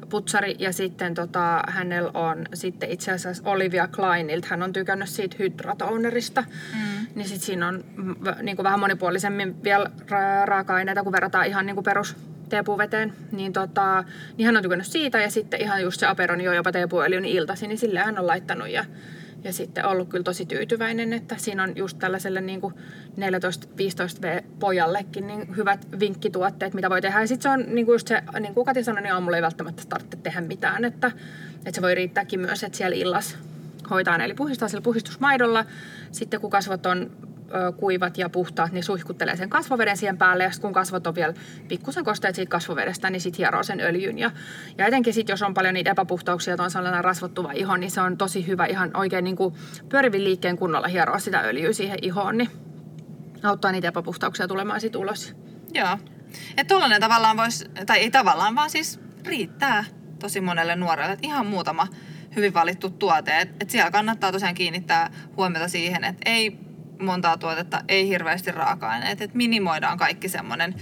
putsari. 0.09 0.55
Ja 0.59 0.73
sitten 0.73 1.13
tota, 1.13 1.63
hänellä 1.67 2.11
on 2.13 2.45
sitten 2.53 2.91
itse 2.91 3.11
asiassa 3.11 3.43
Olivia 3.45 3.87
Kleinilta, 3.87 4.47
hän 4.49 4.63
on 4.63 4.73
tykännyt 4.73 5.09
siitä 5.09 5.35
hydratonerista. 5.39 6.41
Mm. 6.41 7.07
Niin 7.15 7.27
sitten 7.27 7.45
siinä 7.45 7.67
on 7.67 7.83
niin 8.41 8.55
kuin 8.55 8.63
vähän 8.63 8.79
monipuolisemmin 8.79 9.63
vielä 9.63 9.85
ra- 9.85 10.45
raaka-aineita, 10.45 11.03
kun 11.03 11.11
verrataan 11.11 11.47
ihan 11.47 11.65
niin 11.65 11.75
kuin 11.75 11.83
perus 11.83 12.15
teepuuveteen, 12.49 13.13
niin, 13.31 13.53
tota, 13.53 14.03
niin 14.37 14.45
hän 14.45 14.57
on 14.57 14.63
tykännyt 14.63 14.87
siitä 14.87 15.21
ja 15.21 15.31
sitten 15.31 15.61
ihan 15.61 15.81
just 15.81 15.99
se 15.99 16.05
Aperon 16.05 16.41
jo 16.41 16.53
jopa 16.53 16.71
teepuöljy 16.71 17.21
niin 17.21 17.37
iltasi, 17.37 17.67
niin 17.67 17.77
sille 17.77 17.99
hän 17.99 18.19
on 18.19 18.27
laittanut 18.27 18.69
ja, 18.69 18.85
ja 19.45 19.53
sitten 19.53 19.85
ollut 19.85 20.09
kyllä 20.09 20.23
tosi 20.23 20.45
tyytyväinen, 20.45 21.13
että 21.13 21.35
siinä 21.37 21.63
on 21.63 21.77
just 21.77 21.99
tällaiselle 21.99 22.41
niin 22.41 22.61
14-15V-pojallekin 22.61 25.27
niin 25.27 25.55
hyvät 25.55 25.87
vinkkituotteet, 25.99 26.73
mitä 26.73 26.89
voi 26.89 27.01
tehdä. 27.01 27.21
Ja 27.21 27.27
sitten 27.27 27.43
se 27.43 27.49
on 27.49 27.75
niin 27.75 27.85
kuin 27.85 27.93
just 27.93 28.07
se, 28.07 28.21
niin 28.39 28.53
kuin 28.53 28.65
Kati 28.65 28.83
sanoi, 28.83 29.01
niin 29.01 29.13
aamulla 29.13 29.37
ei 29.37 29.41
välttämättä 29.41 29.83
tarvitse 29.89 30.17
tehdä 30.17 30.41
mitään, 30.41 30.85
että, 30.85 31.11
että 31.57 31.75
se 31.75 31.81
voi 31.81 31.95
riittääkin 31.95 32.39
myös, 32.39 32.63
että 32.63 32.77
siellä 32.77 32.95
illas 32.95 33.37
hoitaa, 33.89 34.15
eli 34.15 34.33
puhistaa 34.33 34.67
sillä 34.67 34.81
puhistusmaidolla. 34.81 35.65
Sitten 36.11 36.41
kun 36.41 36.49
kasvot 36.49 36.85
on 36.85 37.11
kuivat 37.77 38.17
ja 38.17 38.29
puhtaat, 38.29 38.71
niin 38.71 38.83
suihkuttelee 38.83 39.35
sen 39.35 39.49
kasvoveden 39.49 39.97
siihen 39.97 40.17
päälle. 40.17 40.43
Ja 40.43 40.51
kun 40.61 40.73
kasvot 40.73 41.07
on 41.07 41.15
vielä 41.15 41.33
pikkusen 41.67 42.03
kosteet 42.03 42.35
siitä 42.35 42.49
kasvovedestä, 42.49 43.09
niin 43.09 43.21
sitten 43.21 43.37
hieroo 43.37 43.63
sen 43.63 43.81
öljyn. 43.81 44.19
Ja, 44.19 44.31
ja 44.77 44.85
etenkin 44.85 45.13
sitten, 45.13 45.33
jos 45.33 45.41
on 45.41 45.53
paljon 45.53 45.73
niitä 45.73 45.91
epäpuhtauksia, 45.91 46.53
että 46.53 46.63
on 46.63 46.71
sellainen 46.71 47.03
rasvottuva 47.03 47.51
iho, 47.51 47.77
niin 47.77 47.91
se 47.91 48.01
on 48.01 48.17
tosi 48.17 48.47
hyvä 48.47 48.65
ihan 48.65 48.97
oikein 48.97 49.23
niin 49.23 49.35
kuin 49.35 49.55
pyörivin 49.89 50.23
liikkeen 50.23 50.57
kunnolla 50.57 50.87
hieroa 50.87 51.19
sitä 51.19 51.39
öljyä 51.39 51.73
siihen 51.73 51.99
ihoon, 52.01 52.37
niin 52.37 52.49
auttaa 53.43 53.71
niitä 53.71 53.87
epäpuhtauksia 53.87 54.47
tulemaan 54.47 54.81
sitten 54.81 55.01
ulos. 55.01 55.35
Joo. 55.73 55.97
Että 56.57 56.73
tuollainen 56.73 57.01
tavallaan 57.01 57.37
voisi, 57.37 57.65
tai 57.85 57.99
ei 57.99 58.11
tavallaan, 58.11 58.55
vaan 58.55 58.69
siis 58.69 58.99
riittää 59.25 59.85
tosi 60.19 60.41
monelle 60.41 60.75
nuorelle. 60.75 61.13
Että 61.13 61.27
ihan 61.27 61.45
muutama 61.45 61.87
hyvin 62.35 62.53
valittu 62.53 62.89
tuote. 62.89 63.39
Että 63.39 63.55
et 63.59 63.69
siellä 63.69 63.91
kannattaa 63.91 64.31
tosiaan 64.31 64.55
kiinnittää 64.55 65.11
huomiota 65.37 65.67
siihen, 65.67 66.03
että 66.03 66.21
ei 66.25 66.64
montaa 66.99 67.37
tuotetta, 67.37 67.81
ei 67.87 68.07
hirveästi 68.07 68.51
raaka-aineet. 68.51 69.21
Että 69.21 69.37
minimoidaan 69.37 69.97
kaikki 69.97 70.29
semmoinen 70.29 70.75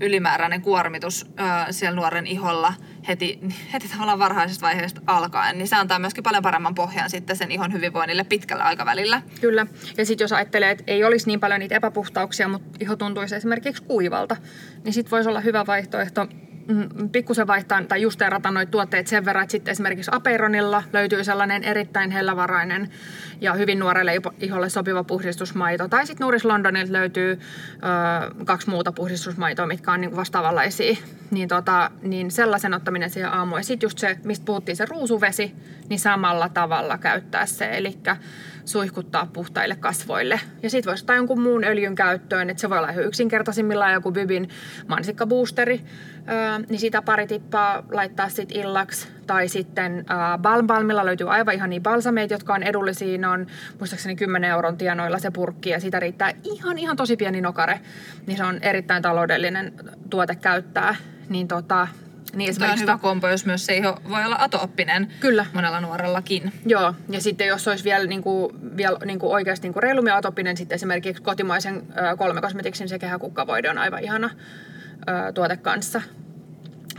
ylimääräinen 0.00 0.62
kuormitus 0.62 1.26
ö, 1.26 1.72
siellä 1.72 1.96
nuoren 1.96 2.26
iholla 2.26 2.74
heti, 3.08 3.40
heti 3.72 3.88
tavallaan 3.88 4.18
varhaisesta 4.18 4.66
vaiheesta 4.66 5.00
alkaen, 5.06 5.58
niin 5.58 5.68
se 5.68 5.76
antaa 5.76 5.98
myöskin 5.98 6.24
paljon 6.24 6.42
paremman 6.42 6.74
pohjan 6.74 7.10
sitten 7.10 7.36
sen 7.36 7.50
ihon 7.50 7.72
hyvinvoinnille 7.72 8.24
pitkällä 8.24 8.64
aikavälillä. 8.64 9.22
Kyllä. 9.40 9.66
Ja 9.96 10.06
sitten 10.06 10.24
jos 10.24 10.32
ajattelee, 10.32 10.70
että 10.70 10.84
ei 10.86 11.04
olisi 11.04 11.26
niin 11.26 11.40
paljon 11.40 11.60
niitä 11.60 11.76
epäpuhtauksia, 11.76 12.48
mutta 12.48 12.78
iho 12.80 12.96
tuntuisi 12.96 13.34
esimerkiksi 13.34 13.82
kuivalta, 13.82 14.36
niin 14.84 14.92
sitten 14.92 15.10
voisi 15.10 15.28
olla 15.28 15.40
hyvä 15.40 15.66
vaihtoehto 15.66 16.26
pikkusen 17.12 17.46
vaihtaa 17.46 17.84
tai 17.84 18.02
justeerata 18.02 18.50
noita 18.50 18.70
tuotteet 18.70 19.06
sen 19.06 19.24
verran, 19.24 19.42
että 19.42 19.52
sitten 19.52 19.72
esimerkiksi 19.72 20.10
Aperonilla 20.14 20.82
löytyy 20.92 21.24
sellainen 21.24 21.64
erittäin 21.64 22.10
hellävarainen 22.10 22.90
ja 23.40 23.52
hyvin 23.54 23.78
nuorelle 23.78 24.12
iholle 24.40 24.68
sopiva 24.68 25.04
puhdistusmaito. 25.04 25.88
Tai 25.88 26.06
sitten 26.06 26.24
Nuris 26.24 26.44
Londonilta 26.44 26.92
löytyy 26.92 27.32
ö, 27.32 28.44
kaksi 28.44 28.70
muuta 28.70 28.92
puhdistusmaitoa, 28.92 29.66
mitkä 29.66 29.92
on 29.92 30.00
niin 30.00 30.16
vastaavanlaisia. 30.16 30.96
Niin, 31.30 31.48
tota, 31.48 31.90
niin 32.02 32.30
sellaisen 32.30 32.74
ottaminen 32.74 33.10
siihen 33.10 33.32
aamuun. 33.32 33.60
Ja 33.60 33.64
sitten 33.64 33.86
just 33.86 33.98
se, 33.98 34.18
mistä 34.24 34.44
puhuttiin, 34.44 34.76
se 34.76 34.86
ruusuvesi, 34.86 35.54
niin 35.88 36.00
samalla 36.00 36.48
tavalla 36.48 36.98
käyttää 36.98 37.46
se. 37.46 37.70
Eli 37.72 37.98
suihkuttaa 38.70 39.26
puhtaille 39.32 39.76
kasvoille. 39.76 40.40
Ja 40.62 40.70
sitten 40.70 40.90
voisi 40.90 41.02
ottaa 41.02 41.16
jonkun 41.16 41.40
muun 41.40 41.64
öljyn 41.64 41.94
käyttöön, 41.94 42.50
että 42.50 42.60
se 42.60 42.70
voi 42.70 42.78
olla 42.78 42.90
ihan 42.90 43.04
yksinkertaisimmillaan 43.04 43.92
joku 43.92 44.12
Bybin 44.12 44.48
mansikkaboosteri, 44.88 45.80
öö, 46.28 46.66
niin 46.68 46.80
sitä 46.80 47.02
pari 47.02 47.26
tippaa 47.26 47.82
laittaa 47.92 48.28
sitten 48.28 48.56
illaksi. 48.56 49.08
Tai 49.26 49.48
sitten 49.48 49.92
öö, 49.92 50.38
Balmbalmilla 50.38 51.06
löytyy 51.06 51.34
aivan 51.34 51.54
ihan 51.54 51.70
niin 51.70 51.82
balsameita, 51.82 52.34
jotka 52.34 52.54
on 52.54 52.62
edullisia, 52.62 53.18
ne 53.18 53.28
on 53.28 53.46
muistaakseni 53.78 54.16
10 54.16 54.50
euron 54.50 54.76
tienoilla 54.76 55.18
se 55.18 55.30
purkki 55.30 55.70
ja 55.70 55.80
sitä 55.80 56.00
riittää 56.00 56.32
ihan 56.44 56.78
ihan 56.78 56.96
tosi 56.96 57.16
pieni 57.16 57.40
nokare. 57.40 57.80
Niin 58.26 58.36
se 58.36 58.44
on 58.44 58.58
erittäin 58.62 59.02
taloudellinen 59.02 59.72
tuote 60.10 60.34
käyttää. 60.34 60.94
Niin 61.28 61.48
tota, 61.48 61.88
niin 62.34 62.54
hyvä 62.80 62.98
kombo, 62.98 63.28
jos 63.28 63.46
myös 63.46 63.66
se 63.66 63.76
iho 63.76 64.00
voi 64.08 64.24
olla 64.24 64.36
atooppinen 64.38 65.12
Kyllä. 65.20 65.46
monella 65.52 65.80
nuorellakin. 65.80 66.52
Joo, 66.66 66.94
ja 67.08 67.20
sitten 67.20 67.46
jos 67.46 67.68
olisi 67.68 67.84
vielä, 67.84 68.06
niin 68.06 68.22
kuin, 68.22 68.76
vielä 68.76 68.98
niin 69.04 69.18
kuin 69.18 69.32
oikeasti 69.32 69.66
niin 69.66 69.72
kuin 69.72 69.82
reilummin 69.82 70.14
atooppinen, 70.14 70.56
sitten 70.56 70.74
esimerkiksi 70.74 71.22
kotimaisen 71.22 71.82
kolme 72.18 72.40
kosmetiksin 72.40 72.88
se 72.88 72.98
kehäkukkavoide 72.98 73.70
on 73.70 73.78
aivan 73.78 74.04
ihana 74.04 74.30
ö, 75.08 75.32
tuote 75.32 75.56
kanssa. 75.56 76.02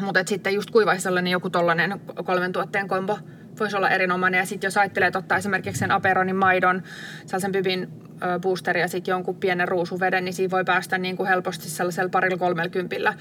Mutta 0.01 0.23
sitten 0.25 0.53
just 0.53 0.71
kuivaisi 0.71 1.01
sellainen 1.01 1.31
joku 1.31 1.49
tollainen 1.49 2.01
kolmen 2.23 2.51
tuotteen 2.51 2.87
kombo 2.87 3.19
voisi 3.59 3.77
olla 3.77 3.89
erinomainen. 3.89 4.37
Ja 4.37 4.45
sitten 4.45 4.67
jos 4.67 4.77
ajattelee, 4.77 5.07
että 5.07 5.19
ottaa 5.19 5.37
esimerkiksi 5.37 5.79
sen 5.79 5.91
Aperonin 5.91 6.35
maidon, 6.35 6.83
sellaisen 7.25 7.51
pybin 7.51 7.87
boosteri 8.41 8.81
ja 8.81 8.87
sitten 8.87 9.11
jonkun 9.11 9.35
pienen 9.35 9.67
ruusuveden, 9.67 10.25
niin 10.25 10.33
siinä 10.33 10.51
voi 10.51 10.63
päästä 10.63 10.97
niin 10.97 11.17
kuin 11.17 11.29
helposti 11.29 11.69
sellaisella 11.69 12.09
parilla 12.09 12.37
kolmelkympillä 12.37 13.13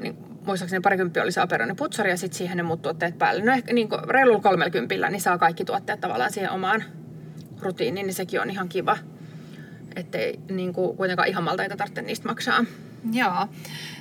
niin 0.00 0.31
muistaakseni 0.46 0.80
parikymppi 0.80 1.20
oli 1.20 1.32
se 1.32 1.40
aperoinen 1.40 1.76
putsari 1.76 2.10
ja 2.10 2.16
sitten 2.16 2.38
siihen 2.38 2.56
ne 2.56 2.62
muut 2.62 2.82
tuotteet 2.82 3.18
päälle. 3.18 3.44
No 3.44 3.52
ehkä 3.52 3.72
niin 3.72 3.88
reilulla 4.08 4.40
kolmelkympillä 4.40 5.10
niin 5.10 5.20
saa 5.20 5.38
kaikki 5.38 5.64
tuotteet 5.64 6.00
tavallaan 6.00 6.32
siihen 6.32 6.50
omaan 6.50 6.84
rutiiniin, 7.60 8.06
niin 8.06 8.14
sekin 8.14 8.40
on 8.40 8.50
ihan 8.50 8.68
kiva. 8.68 8.98
Ettei 9.96 10.40
niin 10.50 10.72
kuin, 10.72 10.96
kuitenkaan 10.96 11.28
ihan 11.28 11.44
maltaita 11.44 11.76
tarvitse 11.76 12.02
niistä 12.02 12.28
maksaa. 12.28 12.64
Joo. 13.12 13.48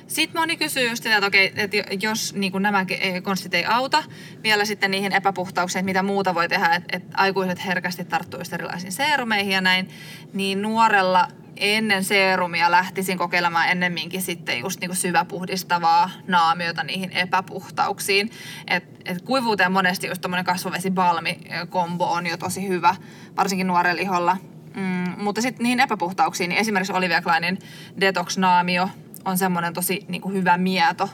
Sitten 0.07 0.41
moni 0.41 0.57
kysyy 0.57 0.89
just 0.89 1.03
sitä, 1.03 1.15
että, 1.15 1.27
okei, 1.27 1.53
että 1.55 1.77
jos 2.01 2.33
niin 2.33 2.51
kuin 2.51 2.61
nämä 2.61 2.85
konstit 3.23 3.53
ei 3.53 3.65
auta, 3.65 4.03
vielä 4.43 4.65
sitten 4.65 4.91
niihin 4.91 5.13
epäpuhtauksiin, 5.13 5.79
että 5.79 5.85
mitä 5.85 6.03
muuta 6.03 6.35
voi 6.35 6.47
tehdä, 6.47 6.75
että, 6.75 6.97
että 6.97 7.17
aikuiset 7.17 7.65
herkästi 7.65 8.05
tarttuisivat 8.05 8.53
erilaisiin 8.53 8.91
seerumeihin 8.91 9.53
ja 9.53 9.61
näin, 9.61 9.89
niin 10.33 10.61
nuorella 10.61 11.27
ennen 11.61 12.03
seerumia 12.03 12.71
lähtisin 12.71 13.17
kokeilemaan 13.17 13.69
ennemminkin 13.69 14.21
sitten 14.21 14.59
just 14.59 14.79
niin 14.79 14.89
kuin 14.89 14.97
syväpuhdistavaa 14.97 16.09
naamiota 16.27 16.83
niihin 16.83 17.11
epäpuhtauksiin. 17.11 18.31
Et, 18.67 18.83
et 19.05 19.21
kuivuuteen 19.21 19.71
monesti 19.71 20.07
just 20.07 20.21
tommonen 20.21 20.45
kasvovesi-balmi-kombo 20.45 22.11
on 22.11 22.27
jo 22.27 22.37
tosi 22.37 22.67
hyvä, 22.67 22.95
varsinkin 23.37 23.67
nuorella 23.67 24.01
liholla. 24.01 24.37
Mm, 24.75 25.23
mutta 25.23 25.41
sitten 25.41 25.63
niihin 25.63 25.79
epäpuhtauksiin, 25.79 26.49
niin 26.49 26.59
esimerkiksi 26.59 26.93
Olivia 26.93 27.21
Kleinin 27.21 27.59
Detox-naamio 28.01 28.89
on 29.25 29.37
semmoinen 29.37 29.73
tosi 29.73 30.05
niin 30.07 30.21
kuin 30.21 30.33
hyvä 30.33 30.57
mieto 30.57 31.09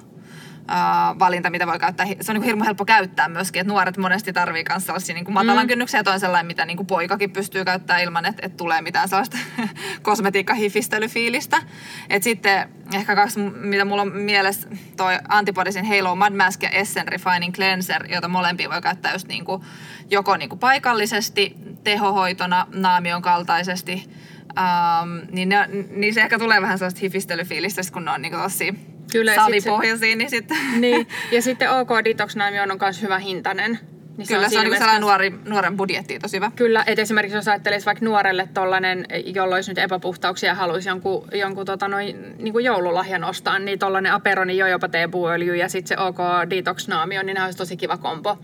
uh, 0.71 1.19
valinta, 1.19 1.49
mitä 1.49 1.67
voi 1.67 1.79
käyttää. 1.79 2.05
Se 2.21 2.31
on 2.31 2.35
niin 2.35 2.43
hirmu 2.43 2.63
helppo 2.63 2.85
käyttää 2.85 3.29
myöskin, 3.29 3.59
että 3.59 3.73
nuoret 3.73 3.97
monesti 3.97 4.33
tarvii 4.33 4.63
myös 4.69 4.85
sellaisia 4.85 5.15
niin 5.15 5.25
kuin 5.25 5.33
matalan 5.33 5.65
mm. 5.65 5.67
kynnyksen 5.67 6.03
ja 6.05 6.19
sellainen, 6.19 6.47
mitä 6.47 6.65
niin 6.65 6.77
kuin 6.77 6.87
poikakin 6.87 7.31
pystyy 7.31 7.65
käyttämään 7.65 8.03
ilman, 8.03 8.25
että, 8.25 8.45
että 8.45 8.57
tulee 8.57 8.81
mitään 8.81 9.09
sellaista 9.09 9.37
kosmetiikkahifistelyfiilistä. 10.01 11.61
Et 12.09 12.23
sitten 12.23 12.69
ehkä 12.93 13.15
kaksi, 13.15 13.39
mitä 13.39 13.85
mulla 13.85 14.01
on 14.01 14.11
mielessä, 14.11 14.67
toi 14.97 15.19
Antipodisin 15.29 15.85
Halo 15.85 16.15
Mud 16.15 16.45
Mask 16.45 16.63
ja 16.63 16.69
Essen 16.69 17.07
Refining 17.07 17.53
Cleanser, 17.53 18.13
jota 18.13 18.27
molempia 18.27 18.69
voi 18.69 18.81
käyttää 18.81 19.13
just 19.13 19.27
niin 19.27 19.45
kuin, 19.45 19.61
joko 20.09 20.37
niin 20.37 20.49
kuin 20.49 20.59
paikallisesti, 20.59 21.55
tehohoitona, 21.83 22.67
naamion 22.73 23.21
kaltaisesti, 23.21 24.09
Um, 24.57 25.21
niin, 25.31 25.49
ne, 25.49 25.67
niin 25.89 26.13
se 26.13 26.21
ehkä 26.21 26.39
tulee 26.39 26.61
vähän 26.61 26.77
sellaista 26.77 26.99
hifistelyfiilistä, 26.99 27.81
kun 27.93 28.05
ne 28.05 28.11
on 28.11 28.21
niin 28.21 28.33
tosi 28.33 28.96
Kyllä, 29.11 29.35
savipohjaisia, 29.35 30.15
niin 30.15 30.29
sitten... 30.29 30.57
Niin, 30.81 31.07
ja 31.31 31.41
sitten 31.41 31.71
OK 31.71 31.89
Detox 32.05 32.35
Naimion 32.35 32.71
on 32.71 32.77
myös 32.81 33.01
hyvä 33.01 33.19
hintainen. 33.19 33.79
Niin 34.17 34.27
Kyllä, 34.27 34.41
se 34.41 34.45
on, 34.45 34.51
se 34.51 34.59
on 34.59 34.65
niin 34.65 34.77
sellainen 34.77 35.01
nuori, 35.01 35.33
nuoren 35.45 35.77
budjetti 35.77 36.19
tosi 36.19 36.37
hyvä. 36.37 36.51
Kyllä, 36.55 36.83
että 36.87 37.01
esimerkiksi 37.01 37.37
jos 37.37 37.47
ajattelisi 37.47 37.85
vaikka 37.85 38.05
nuorelle 38.05 38.49
tollanen, 38.53 39.05
jolla 39.25 39.55
olisi 39.55 39.71
nyt 39.71 39.77
epäpuhtauksia 39.77 40.49
ja 40.49 40.55
haluaisi 40.55 40.89
jonkun, 40.89 41.27
jonkun 41.33 41.65
tota 41.65 41.87
noin, 41.87 42.35
niin 42.37 42.53
kuin 42.53 42.65
joululahjan 42.65 43.23
ostaa, 43.23 43.59
niin 43.59 43.79
tollainen 43.79 44.11
Aperoni 44.11 44.57
jojopa 44.57 44.87
teepuöljy 44.89 45.55
ja 45.55 45.69
sitten 45.69 45.97
se 45.97 46.03
OK 46.03 46.17
Detox 46.49 46.87
Naamio, 46.87 47.23
niin 47.23 47.33
nämä 47.33 47.45
olisi 47.45 47.57
tosi 47.57 47.77
kiva 47.77 47.97
kombo. 47.97 48.37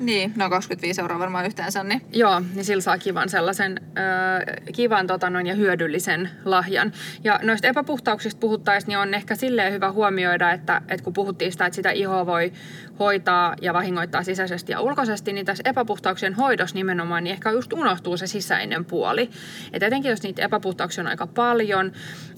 Niin, 0.00 0.32
no 0.36 0.50
25 0.50 1.00
euroa 1.00 1.18
varmaan 1.18 1.46
yhteensä. 1.46 1.84
Niin. 1.84 2.02
Joo, 2.12 2.42
niin 2.54 2.64
sillä 2.64 2.80
saa 2.80 2.98
kivan 2.98 3.28
sellaisen 3.28 3.80
ö, 3.80 4.72
kivan 4.72 5.06
tota 5.06 5.30
noin, 5.30 5.46
ja 5.46 5.54
hyödyllisen 5.54 6.30
lahjan. 6.44 6.92
Ja 7.24 7.40
noista 7.42 7.68
epäpuhtauksista 7.68 8.40
puhuttaisiin, 8.40 8.88
niin 8.88 8.98
on 8.98 9.14
ehkä 9.14 9.34
silleen 9.34 9.72
hyvä 9.72 9.92
huomioida, 9.92 10.52
että, 10.52 10.82
että 10.88 11.04
kun 11.04 11.12
puhuttiin 11.12 11.52
sitä, 11.52 11.66
että 11.66 11.74
sitä 11.74 11.90
ihoa 11.90 12.26
voi 12.26 12.52
hoitaa 12.98 13.54
ja 13.62 13.72
vahingoittaa 13.72 14.22
sisäisesti 14.22 14.72
ja 14.72 14.80
ulkoisesti, 14.80 15.32
niin 15.32 15.46
tässä 15.46 15.62
epäpuhtauksien 15.66 16.34
hoidossa 16.34 16.76
nimenomaan 16.76 17.24
niin 17.24 17.32
ehkä 17.32 17.50
just 17.50 17.72
unohtuu 17.72 18.16
se 18.16 18.26
sisäinen 18.26 18.84
puoli. 18.84 19.30
Et 19.72 19.82
etenkin 19.82 20.10
jos 20.10 20.22
niitä 20.22 20.42
epäpuhtauksia 20.42 21.02
on 21.02 21.08
aika 21.08 21.26
paljon, 21.26 21.92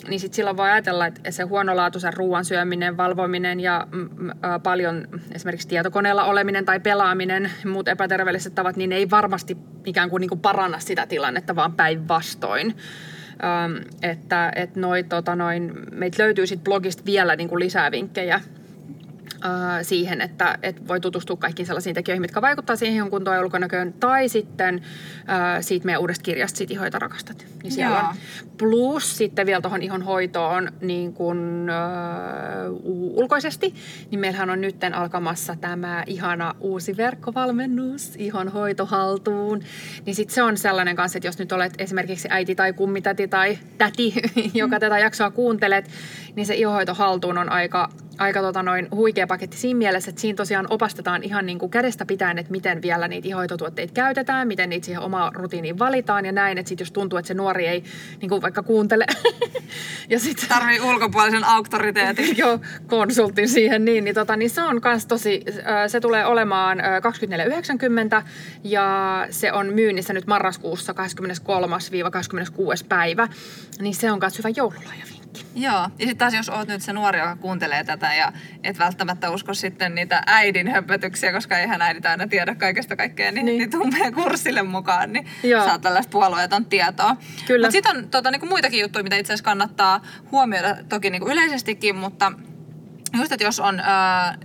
niin 0.09 0.20
sitten 0.20 0.37
silloin 0.37 0.57
voi 0.57 0.70
ajatella, 0.70 1.07
että 1.07 1.31
se 1.31 1.42
huonolaatuisen 1.42 2.14
ruoan 2.14 2.44
syöminen, 2.44 2.96
valvominen 2.96 3.61
ja 3.61 3.87
mm, 3.92 4.09
mm, 4.16 4.31
paljon 4.62 5.09
esimerkiksi 5.35 5.68
tietokoneella 5.68 6.25
oleminen 6.25 6.64
tai 6.64 6.81
pelaaminen 6.81 7.52
muut 7.65 7.88
epäterveelliset 7.88 8.55
tavat, 8.55 8.77
niin 8.77 8.91
ne 8.91 8.97
ei 8.97 9.11
varmasti 9.11 9.57
ikään 9.85 10.11
kuin, 10.11 10.21
niin 10.21 10.29
kuin 10.29 10.41
paranna 10.41 10.79
sitä 10.79 11.07
tilannetta, 11.07 11.57
vaan 11.57 11.73
päinvastoin. 11.73 12.77
Ähm, 13.45 13.77
että 14.03 14.53
että 14.57 14.81
noi, 14.81 15.03
tota, 15.03 15.37
noin, 15.37 15.73
meitä 15.93 16.23
löytyy 16.23 16.47
sitten 16.47 16.65
blogista 16.65 17.03
vielä 17.07 17.37
niin 17.37 17.49
kuin 17.49 17.61
lisää 17.61 17.91
vinkkejä 17.91 18.41
Äh, 19.44 19.78
siihen, 19.83 20.20
että, 20.20 20.59
että 20.62 20.88
voi 20.88 21.00
tutustua 21.00 21.37
kaikkiin 21.37 21.66
sellaisiin 21.66 21.94
tekijöihin, 21.94 22.20
mitkä 22.20 22.42
vaikuttaa 22.42 22.76
siihen 22.76 22.96
ihon 22.96 23.11
kuntoon 23.11 23.37
ja 23.37 23.42
ulkonäköön. 23.42 23.92
Tai 23.92 24.28
sitten 24.28 24.83
äh, 25.28 25.57
siitä 25.61 25.87
meidän 25.87 26.00
uudesta 26.00 26.22
kirjasta, 26.22 26.59
siitä 26.59 26.74
ihoita 26.74 26.98
rakastat. 26.98 27.46
Niin 27.62 27.72
siellä 27.72 28.09
on. 28.09 28.14
Plus 28.59 29.16
sitten 29.18 29.46
vielä 29.46 29.61
tuohon 29.61 29.83
ihon 29.83 30.02
hoitoon 30.02 30.72
niin 30.81 31.12
kun, 31.12 31.68
äh, 31.70 32.72
ulkoisesti, 32.90 33.74
niin 34.11 34.20
meillähän 34.20 34.50
on 34.50 34.61
nyt 34.61 34.76
alkamassa 34.92 35.57
tämä 35.61 36.05
ihana 36.07 36.55
uusi 36.61 36.96
verkkovalmennus, 36.96 38.16
ihon 38.16 38.48
hoito 38.48 38.87
haltuun. 38.87 39.61
Niin 40.07 40.14
sitten 40.14 40.35
se 40.35 40.42
on 40.42 40.57
sellainen 40.57 40.96
kanssa, 40.96 41.18
että 41.18 41.28
jos 41.28 41.38
nyt 41.38 41.52
olet 41.52 41.74
esimerkiksi 41.78 42.28
äiti 42.31 42.55
tai 42.55 42.72
kummitäti 42.72 43.28
tai 43.28 43.59
täti, 43.78 44.14
joka 44.55 44.81
tätä 44.81 44.98
jaksoa 44.98 45.31
kuuntelet, 45.31 45.90
niin 46.37 46.46
se 46.46 46.55
ihonhoito 46.55 46.94
haltuun 46.94 47.38
on 47.38 47.48
aika 47.48 47.88
aika 48.18 48.40
tota 48.40 48.62
noin 48.62 48.88
huikea 48.90 49.27
paketti 49.27 49.57
siinä 49.57 49.79
mielessä, 49.79 50.11
että 50.11 50.20
siinä 50.20 50.37
tosiaan 50.37 50.66
opastetaan 50.70 51.22
ihan 51.22 51.46
niin 51.46 51.59
kuin 51.59 51.70
kädestä 51.70 52.05
pitäen, 52.05 52.38
että 52.38 52.53
miten 52.53 52.83
vielä 52.83 53.09
niitä 53.09 53.29
ihoitotuotteita 53.29 53.92
käytetään, 53.92 54.48
miten 54.48 54.68
niitä 54.70 54.85
siihen 54.85 55.03
omaan 55.03 55.35
rutiiniin 55.35 55.79
valitaan 55.79 56.25
ja 56.25 56.33
näin, 56.33 56.59
että 56.59 56.68
sitten 56.68 56.85
jos 56.85 56.92
tuntuu, 56.92 57.18
että 57.18 57.27
se 57.27 57.35
nuori 57.35 57.66
ei 57.66 57.85
niin 58.20 58.29
kuin 58.29 58.42
vaikka 58.42 58.62
kuuntele. 58.62 59.07
ja 60.11 60.18
sit, 60.18 60.46
Tarvii 60.48 60.81
ulkopuolisen 60.81 61.44
auktoriteetin. 61.44 62.37
Joo, 62.42 62.59
konsultin 62.87 63.48
siihen 63.48 63.85
niin, 63.85 64.05
niin, 64.05 64.14
tota, 64.14 64.37
niin 64.37 64.51
se 64.51 64.62
on 64.62 64.81
kans 64.81 65.07
tosi, 65.07 65.44
se 65.87 66.01
tulee 66.01 66.27
olemaan 66.27 66.79
24,90 68.20 68.22
ja 68.64 69.27
se 69.31 69.53
on 69.53 69.66
myynnissä 69.72 70.12
nyt 70.12 70.27
marraskuussa 70.27 70.92
23-26 70.92 70.96
päivä, 72.88 73.29
niin 73.81 73.94
se 73.94 74.12
on 74.12 74.18
myös 74.20 74.38
hyvä 74.38 74.48
joululahja 74.48 75.21
Joo, 75.55 75.75
ja 75.75 75.88
sitten 75.99 76.16
taas 76.16 76.35
jos 76.35 76.49
oot 76.49 76.68
nyt 76.68 76.83
se 76.83 76.92
nuori, 76.92 77.18
joka 77.18 77.37
kuuntelee 77.37 77.85
tätä 77.85 78.14
ja 78.14 78.33
et 78.64 78.79
välttämättä 78.79 79.31
usko 79.31 79.55
sitten 79.55 79.95
niitä 79.95 80.23
äidin 80.27 80.68
höpötyksiä, 80.68 81.33
koska 81.33 81.59
eihän 81.59 81.83
äidit 81.83 82.07
aina 82.07 82.27
tiedä 82.27 82.55
kaikesta 82.55 82.97
kaikkea, 82.97 83.33
niin, 83.33 83.47
niin. 83.47 83.59
niin 83.59 83.71
tuu 83.71 83.85
meidän 83.87 84.14
kurssille 84.14 84.62
mukaan, 84.62 85.12
niin 85.12 85.27
Joo. 85.42 85.64
saat 85.64 85.81
tällaista 85.81 86.11
puolueeton 86.11 86.64
tietoa. 86.64 87.16
Kyllä. 87.47 87.66
Mutta 87.66 87.73
sitten 87.73 87.97
on 87.97 88.09
tota, 88.09 88.31
niinku 88.31 88.47
muitakin 88.47 88.81
juttuja, 88.81 89.03
mitä 89.03 89.16
itse 89.16 89.33
asiassa 89.33 89.45
kannattaa 89.45 90.01
huomioida 90.33 90.77
toki 90.88 91.11
niinku 91.11 91.29
yleisestikin, 91.29 91.97
mutta 91.97 92.33
just, 93.14 93.33
että 93.33 93.44
jos 93.44 93.61
on 93.61 93.81
ö, 93.81 93.83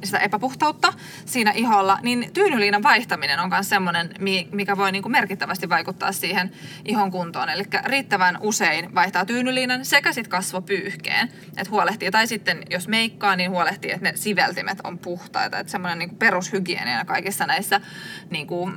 sitä 0.03 0.17
epäpuhtautta 0.17 0.93
siinä 1.25 1.51
iholla, 1.51 1.99
niin 2.01 2.29
tyynyliinan 2.33 2.83
vaihtaminen 2.83 3.39
on 3.39 3.49
myös 3.49 3.69
semmoinen, 3.69 4.09
mikä 4.51 4.77
voi 4.77 4.91
niinku 4.91 5.09
merkittävästi 5.09 5.69
vaikuttaa 5.69 6.11
siihen 6.11 6.51
ihon 6.85 7.11
kuntoon. 7.11 7.49
Eli 7.49 7.63
riittävän 7.85 8.37
usein 8.41 8.95
vaihtaa 8.95 9.25
tyynyliinan 9.25 9.85
sekä 9.85 10.11
sitten 10.11 10.31
kasvopyyhkeen, 10.31 11.29
että 11.47 11.71
huolehtii. 11.71 12.11
Tai 12.11 12.27
sitten 12.27 12.63
jos 12.69 12.87
meikkaa, 12.87 13.35
niin 13.35 13.51
huolehtii, 13.51 13.91
että 13.91 14.03
ne 14.03 14.13
siveltimet 14.15 14.77
on 14.83 14.97
puhtaita. 14.97 15.59
Että 15.59 15.71
semmoinen 15.71 15.99
niinku 15.99 16.15
perushygienia 16.15 17.05
kaikissa 17.05 17.45
näissä 17.45 17.81
niinku, 18.29 18.71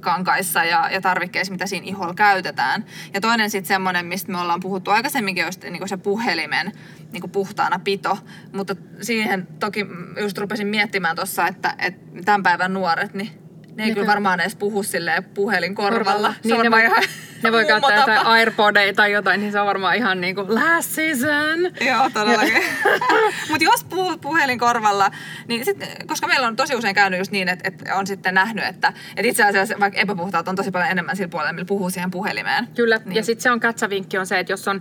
kankaissa 0.00 0.64
ja, 0.64 0.88
ja 0.92 1.00
tarvikkeissa, 1.00 1.52
mitä 1.52 1.66
siinä 1.66 1.86
iholla 1.86 2.14
käytetään. 2.14 2.84
Ja 3.14 3.20
toinen 3.20 3.50
sitten 3.50 3.68
semmoinen, 3.68 4.06
mistä 4.06 4.32
me 4.32 4.38
ollaan 4.38 4.60
puhuttu 4.60 4.90
aikaisemminkin, 4.90 5.44
on 5.44 5.52
niinku 5.62 5.86
se 5.86 5.96
puhelimen 5.96 6.72
niinku 7.12 7.28
puhtaana 7.28 7.78
pito. 7.78 8.18
Mutta 8.52 8.76
siihen 9.00 9.48
toki 9.60 9.86
just 10.20 10.38
rupesin 10.38 10.66
miettimään 10.66 11.16
tuossa, 11.16 11.46
että, 11.46 11.74
että 11.78 12.22
tämän 12.24 12.42
päivän 12.42 12.72
nuoret, 12.72 13.14
niin 13.14 13.30
ne 13.78 13.84
ei 13.84 13.94
kyllä 13.94 14.06
varmaan 14.06 14.40
edes 14.40 14.56
puhu 14.56 14.82
silleen 14.82 15.24
puhelin 15.24 15.74
korvalla. 15.74 16.34
Niin, 16.44 16.62
ne 16.62 16.70
voi, 16.70 16.84
ihan 16.84 17.02
ne 17.42 17.52
voi 17.52 17.64
käyttää 17.64 17.96
tapa. 17.96 18.12
jotain 18.12 18.26
Airpodeja 18.26 18.92
tai 18.92 19.12
jotain, 19.12 19.40
niin 19.40 19.52
se 19.52 19.60
on 19.60 19.66
varmaan 19.66 19.96
ihan 19.96 20.20
niin 20.20 20.34
kuin 20.34 20.54
last 20.54 20.90
season. 20.90 21.58
Joo, 21.80 22.10
todellakin. 22.14 22.62
Mutta 23.50 23.64
jos 23.64 23.84
puhuu 23.84 24.18
puhelin 24.18 24.58
korvalla, 24.58 25.10
niin 25.48 25.64
sit, 25.64 25.76
koska 26.06 26.26
meillä 26.26 26.46
on 26.46 26.56
tosi 26.56 26.74
usein 26.74 26.94
käynyt 26.94 27.18
just 27.18 27.30
niin, 27.30 27.48
että, 27.48 27.68
että 27.68 27.96
on 27.96 28.06
sitten 28.06 28.34
nähnyt, 28.34 28.64
että, 28.64 28.92
että 29.16 29.28
itse 29.28 29.44
asiassa 29.44 29.74
vaikka 29.80 30.00
epäpuhtaat 30.00 30.48
on 30.48 30.56
tosi 30.56 30.70
paljon 30.70 30.90
enemmän 30.90 31.16
sillä 31.16 31.28
puolella, 31.28 31.52
millä 31.52 31.66
puhuu 31.66 31.90
siihen 31.90 32.10
puhelimeen. 32.10 32.68
Kyllä, 32.74 33.00
niin. 33.04 33.16
ja 33.16 33.24
sitten 33.24 33.42
se 33.42 33.50
on 33.50 33.60
katsavinkki 33.60 34.18
on 34.18 34.26
se, 34.26 34.38
että 34.38 34.52
jos 34.52 34.68
on 34.68 34.80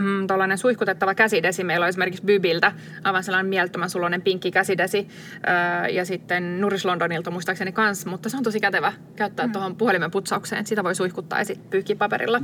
mm, 0.00 0.26
tuollainen 0.26 0.58
suihkutettava 0.58 1.14
käsidesi, 1.14 1.64
meillä 1.64 1.84
on 1.84 1.88
esimerkiksi 1.88 2.24
Bybiltä 2.24 2.72
aivan 3.04 3.24
sellainen 3.24 3.48
mielttömän 3.50 3.90
sulonen 3.90 4.22
pinkki 4.22 4.50
käsidesi, 4.50 5.08
öö, 5.48 5.88
ja 5.88 6.04
sitten 6.04 6.60
Nuris 6.60 6.84
Londonilta 6.84 7.30
muistaakseni 7.30 7.72
kans, 7.72 8.06
mutta 8.06 8.28
se 8.28 8.36
on 8.36 8.42
tosi 8.42 8.60
kätevä 8.60 8.92
käyttää 9.16 9.46
mm. 9.46 9.52
tuohon 9.52 9.76
puhelimen 9.76 10.10
putsaukseen. 10.10 10.66
Sitä 10.66 10.84
voi 10.84 10.94
suihkuttaa 10.94 11.38
ja 11.38 11.44
sitten 11.44 11.70
pyyhkiä 11.70 11.96
paperilla. 11.96 12.42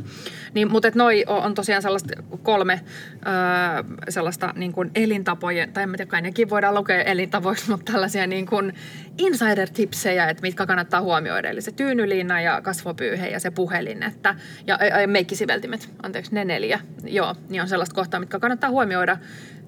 Niin, 0.54 0.70
mutta 0.70 0.88
noi 0.94 1.24
on 1.26 1.54
tosiaan 1.54 1.82
sellaista 1.82 2.22
kolme 2.42 2.80
öö, 3.26 3.96
sellaista 4.08 4.52
niin 4.56 4.72
kuin 4.72 4.90
elintapojen, 4.94 5.72
tai 5.72 5.82
en 5.82 5.92
tiedä, 5.92 6.06
kai 6.06 6.22
nekin 6.22 6.50
voidaan 6.50 6.74
lukea 6.74 7.02
elintavoiksi, 7.02 7.70
mutta 7.70 7.92
tällaisia 7.92 8.26
niin 8.26 8.46
kuin 8.46 8.72
insider-tipsejä, 9.18 10.30
että 10.30 10.42
mitkä 10.42 10.66
kannattaa 10.66 11.00
huomioida. 11.00 11.48
Eli 11.48 11.60
se 11.60 11.72
tyynyliina 11.72 12.40
ja 12.40 12.60
kasvopyyhe 12.60 13.28
ja 13.28 13.40
se 13.40 13.50
puhelin, 13.50 14.02
että, 14.02 14.34
ja, 14.66 14.78
ja 15.00 15.08
meikkisiveltimet, 15.08 15.90
anteeksi, 16.02 16.34
ne 16.34 16.44
neljä. 16.44 16.80
Joo, 17.04 17.34
niin 17.48 17.62
on 17.62 17.68
sellaista 17.68 17.94
kohtaa, 17.94 18.20
mitkä 18.20 18.38
kannattaa 18.38 18.70
huomioida 18.70 19.16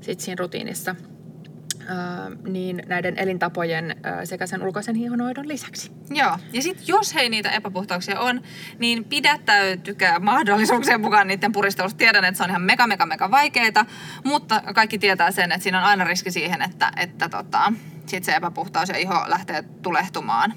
sit 0.00 0.20
siinä 0.20 0.36
rutiinissa 0.38 0.94
niin 2.48 2.82
näiden 2.86 3.18
elintapojen 3.18 3.96
sekä 4.24 4.46
sen 4.46 4.62
ulkoisen 4.62 4.94
hihonoidon 4.94 5.48
lisäksi. 5.48 5.92
Joo, 6.10 6.38
ja 6.52 6.62
sitten 6.62 6.88
jos 6.88 7.14
hei 7.14 7.28
niitä 7.28 7.50
epäpuhtauksia 7.50 8.20
on, 8.20 8.42
niin 8.78 9.04
pidättäytykää 9.04 10.18
mahdollisuuksien 10.18 11.00
mukaan 11.00 11.26
niiden 11.26 11.52
puristelusta. 11.52 11.98
Tiedän, 11.98 12.24
että 12.24 12.36
se 12.36 12.44
on 12.44 12.50
ihan 12.50 12.62
mega, 12.62 12.86
mega, 12.86 13.06
mega 13.06 13.30
vaikeaa, 13.30 13.86
mutta 14.24 14.62
kaikki 14.74 14.98
tietää 14.98 15.30
sen, 15.30 15.52
että 15.52 15.62
siinä 15.62 15.78
on 15.78 15.84
aina 15.84 16.04
riski 16.04 16.30
siihen, 16.30 16.62
että, 16.62 16.92
että 16.96 17.28
tota, 17.28 17.72
sit 18.06 18.24
se 18.24 18.36
epäpuhtaus 18.36 18.88
ja 18.88 18.96
iho 18.96 19.24
lähtee 19.26 19.62
tulehtumaan. 19.82 20.54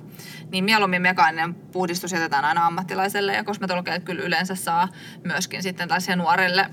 Niin 0.51 0.63
mieluummin 0.63 1.01
mekaaninen 1.01 1.53
puhdistus 1.53 2.11
jätetään 2.11 2.45
aina 2.45 2.65
ammattilaiselle 2.65 3.33
ja 3.33 3.43
kosmetologeille 3.43 3.99
kyllä 3.99 4.23
yleensä 4.23 4.55
saa 4.55 4.87
myöskin 5.23 5.63
sitten 5.63 5.87
tällaisia 5.87 6.15
nuorille 6.15 6.65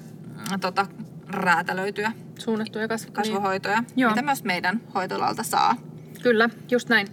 tota, 0.60 0.86
räätälöityjä 1.28 2.12
suunnattuja 2.38 2.86
kasv- 2.86 3.12
kasvohoitoja, 3.12 3.82
niin. 3.96 4.08
mitä 4.08 4.22
myös 4.22 4.44
meidän 4.44 4.80
hoitolalta 4.94 5.42
saa. 5.42 5.76
Kyllä, 6.22 6.50
just 6.70 6.88
näin. 6.88 7.08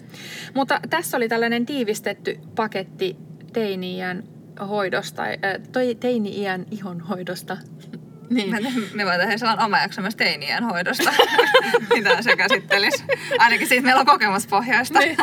Mutta 0.53 0.79
tässä 0.89 1.17
oli 1.17 1.29
tällainen 1.29 1.65
tiivistetty 1.65 2.39
paketti 2.55 3.15
teini-iän 3.53 4.23
hoidosta, 4.69 5.23
äh, 5.23 5.97
teini-iän 5.99 6.65
ihonhoidosta. 6.71 7.57
Niin. 8.29 8.51
Me, 8.51 8.59
me 8.93 9.05
voitaisiin 9.05 9.19
tehdä 9.19 9.37
sellainen 9.37 9.65
oma 9.65 9.79
jakso 9.79 10.01
myös 10.01 10.15
teinien 10.15 10.63
hoidosta, 10.63 11.13
mitä 11.95 12.21
se 12.21 12.35
käsittelisi. 12.35 13.03
Ainakin 13.39 13.67
siitä 13.67 13.83
meillä 13.83 13.99
on 13.99 14.05
kokemuspohjaista 14.05 14.99
niin. 14.99 15.17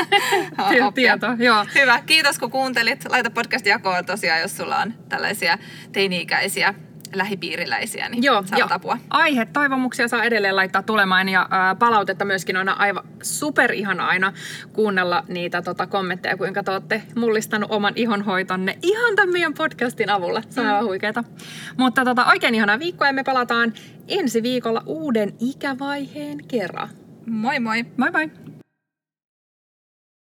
Tieto, 0.95 1.27
joo. 1.39 1.67
Hyvä, 1.75 2.03
kiitos 2.07 2.39
kun 2.39 2.51
kuuntelit. 2.51 3.05
Laita 3.09 3.31
podcast 3.31 3.67
jakoon 3.67 4.05
tosiaan, 4.05 4.41
jos 4.41 4.57
sulla 4.57 4.79
on 4.79 4.95
tällaisia 5.09 5.59
teini-ikäisiä 5.93 6.75
lähipiiriläisiä, 7.15 8.09
niin 8.09 8.23
Joo, 8.23 8.43
saat 8.47 8.61
jo. 8.61 8.67
apua. 8.71 8.99
Aihe, 9.11 9.47
toivomuksia 9.47 10.09
saa 10.09 10.25
edelleen 10.25 10.57
laittaa 10.57 10.83
tulemaan 10.83 11.29
ja 11.29 11.49
ää, 11.51 11.75
palautetta 11.75 12.25
myöskin 12.25 12.57
on 12.57 12.69
aivan 12.69 13.05
super 13.23 13.73
ihana 13.73 14.07
aina 14.07 14.33
kuunnella 14.73 15.25
niitä 15.29 15.63
tota, 15.63 15.87
kommentteja, 15.87 16.37
kuinka 16.37 16.63
te 16.63 16.71
olette 16.71 17.03
mullistanut 17.17 17.71
oman 17.71 17.93
ihonhoitonne 17.97 18.79
ihan 18.83 19.17
tämän 19.17 19.33
meidän 19.33 19.55
podcastin 19.55 20.11
avulla. 20.11 20.43
Se 20.51 20.61
on 20.61 20.67
mm. 20.67 20.73
aivan 20.73 20.87
huikeeta. 20.87 21.25
Mutta 21.77 22.05
tota, 22.05 22.27
oikein 22.27 22.55
ihana 22.55 22.79
viikkoa 22.79 23.07
ja 23.07 23.13
me 23.13 23.25
palataan 23.25 23.73
ensi 24.09 24.43
viikolla 24.43 24.83
uuden 24.87 25.33
ikävaiheen 25.41 26.39
kerran. 26.49 26.89
Moi 27.27 27.61
moi! 27.61 27.85
Moi 27.97 28.11
moi! 28.11 28.31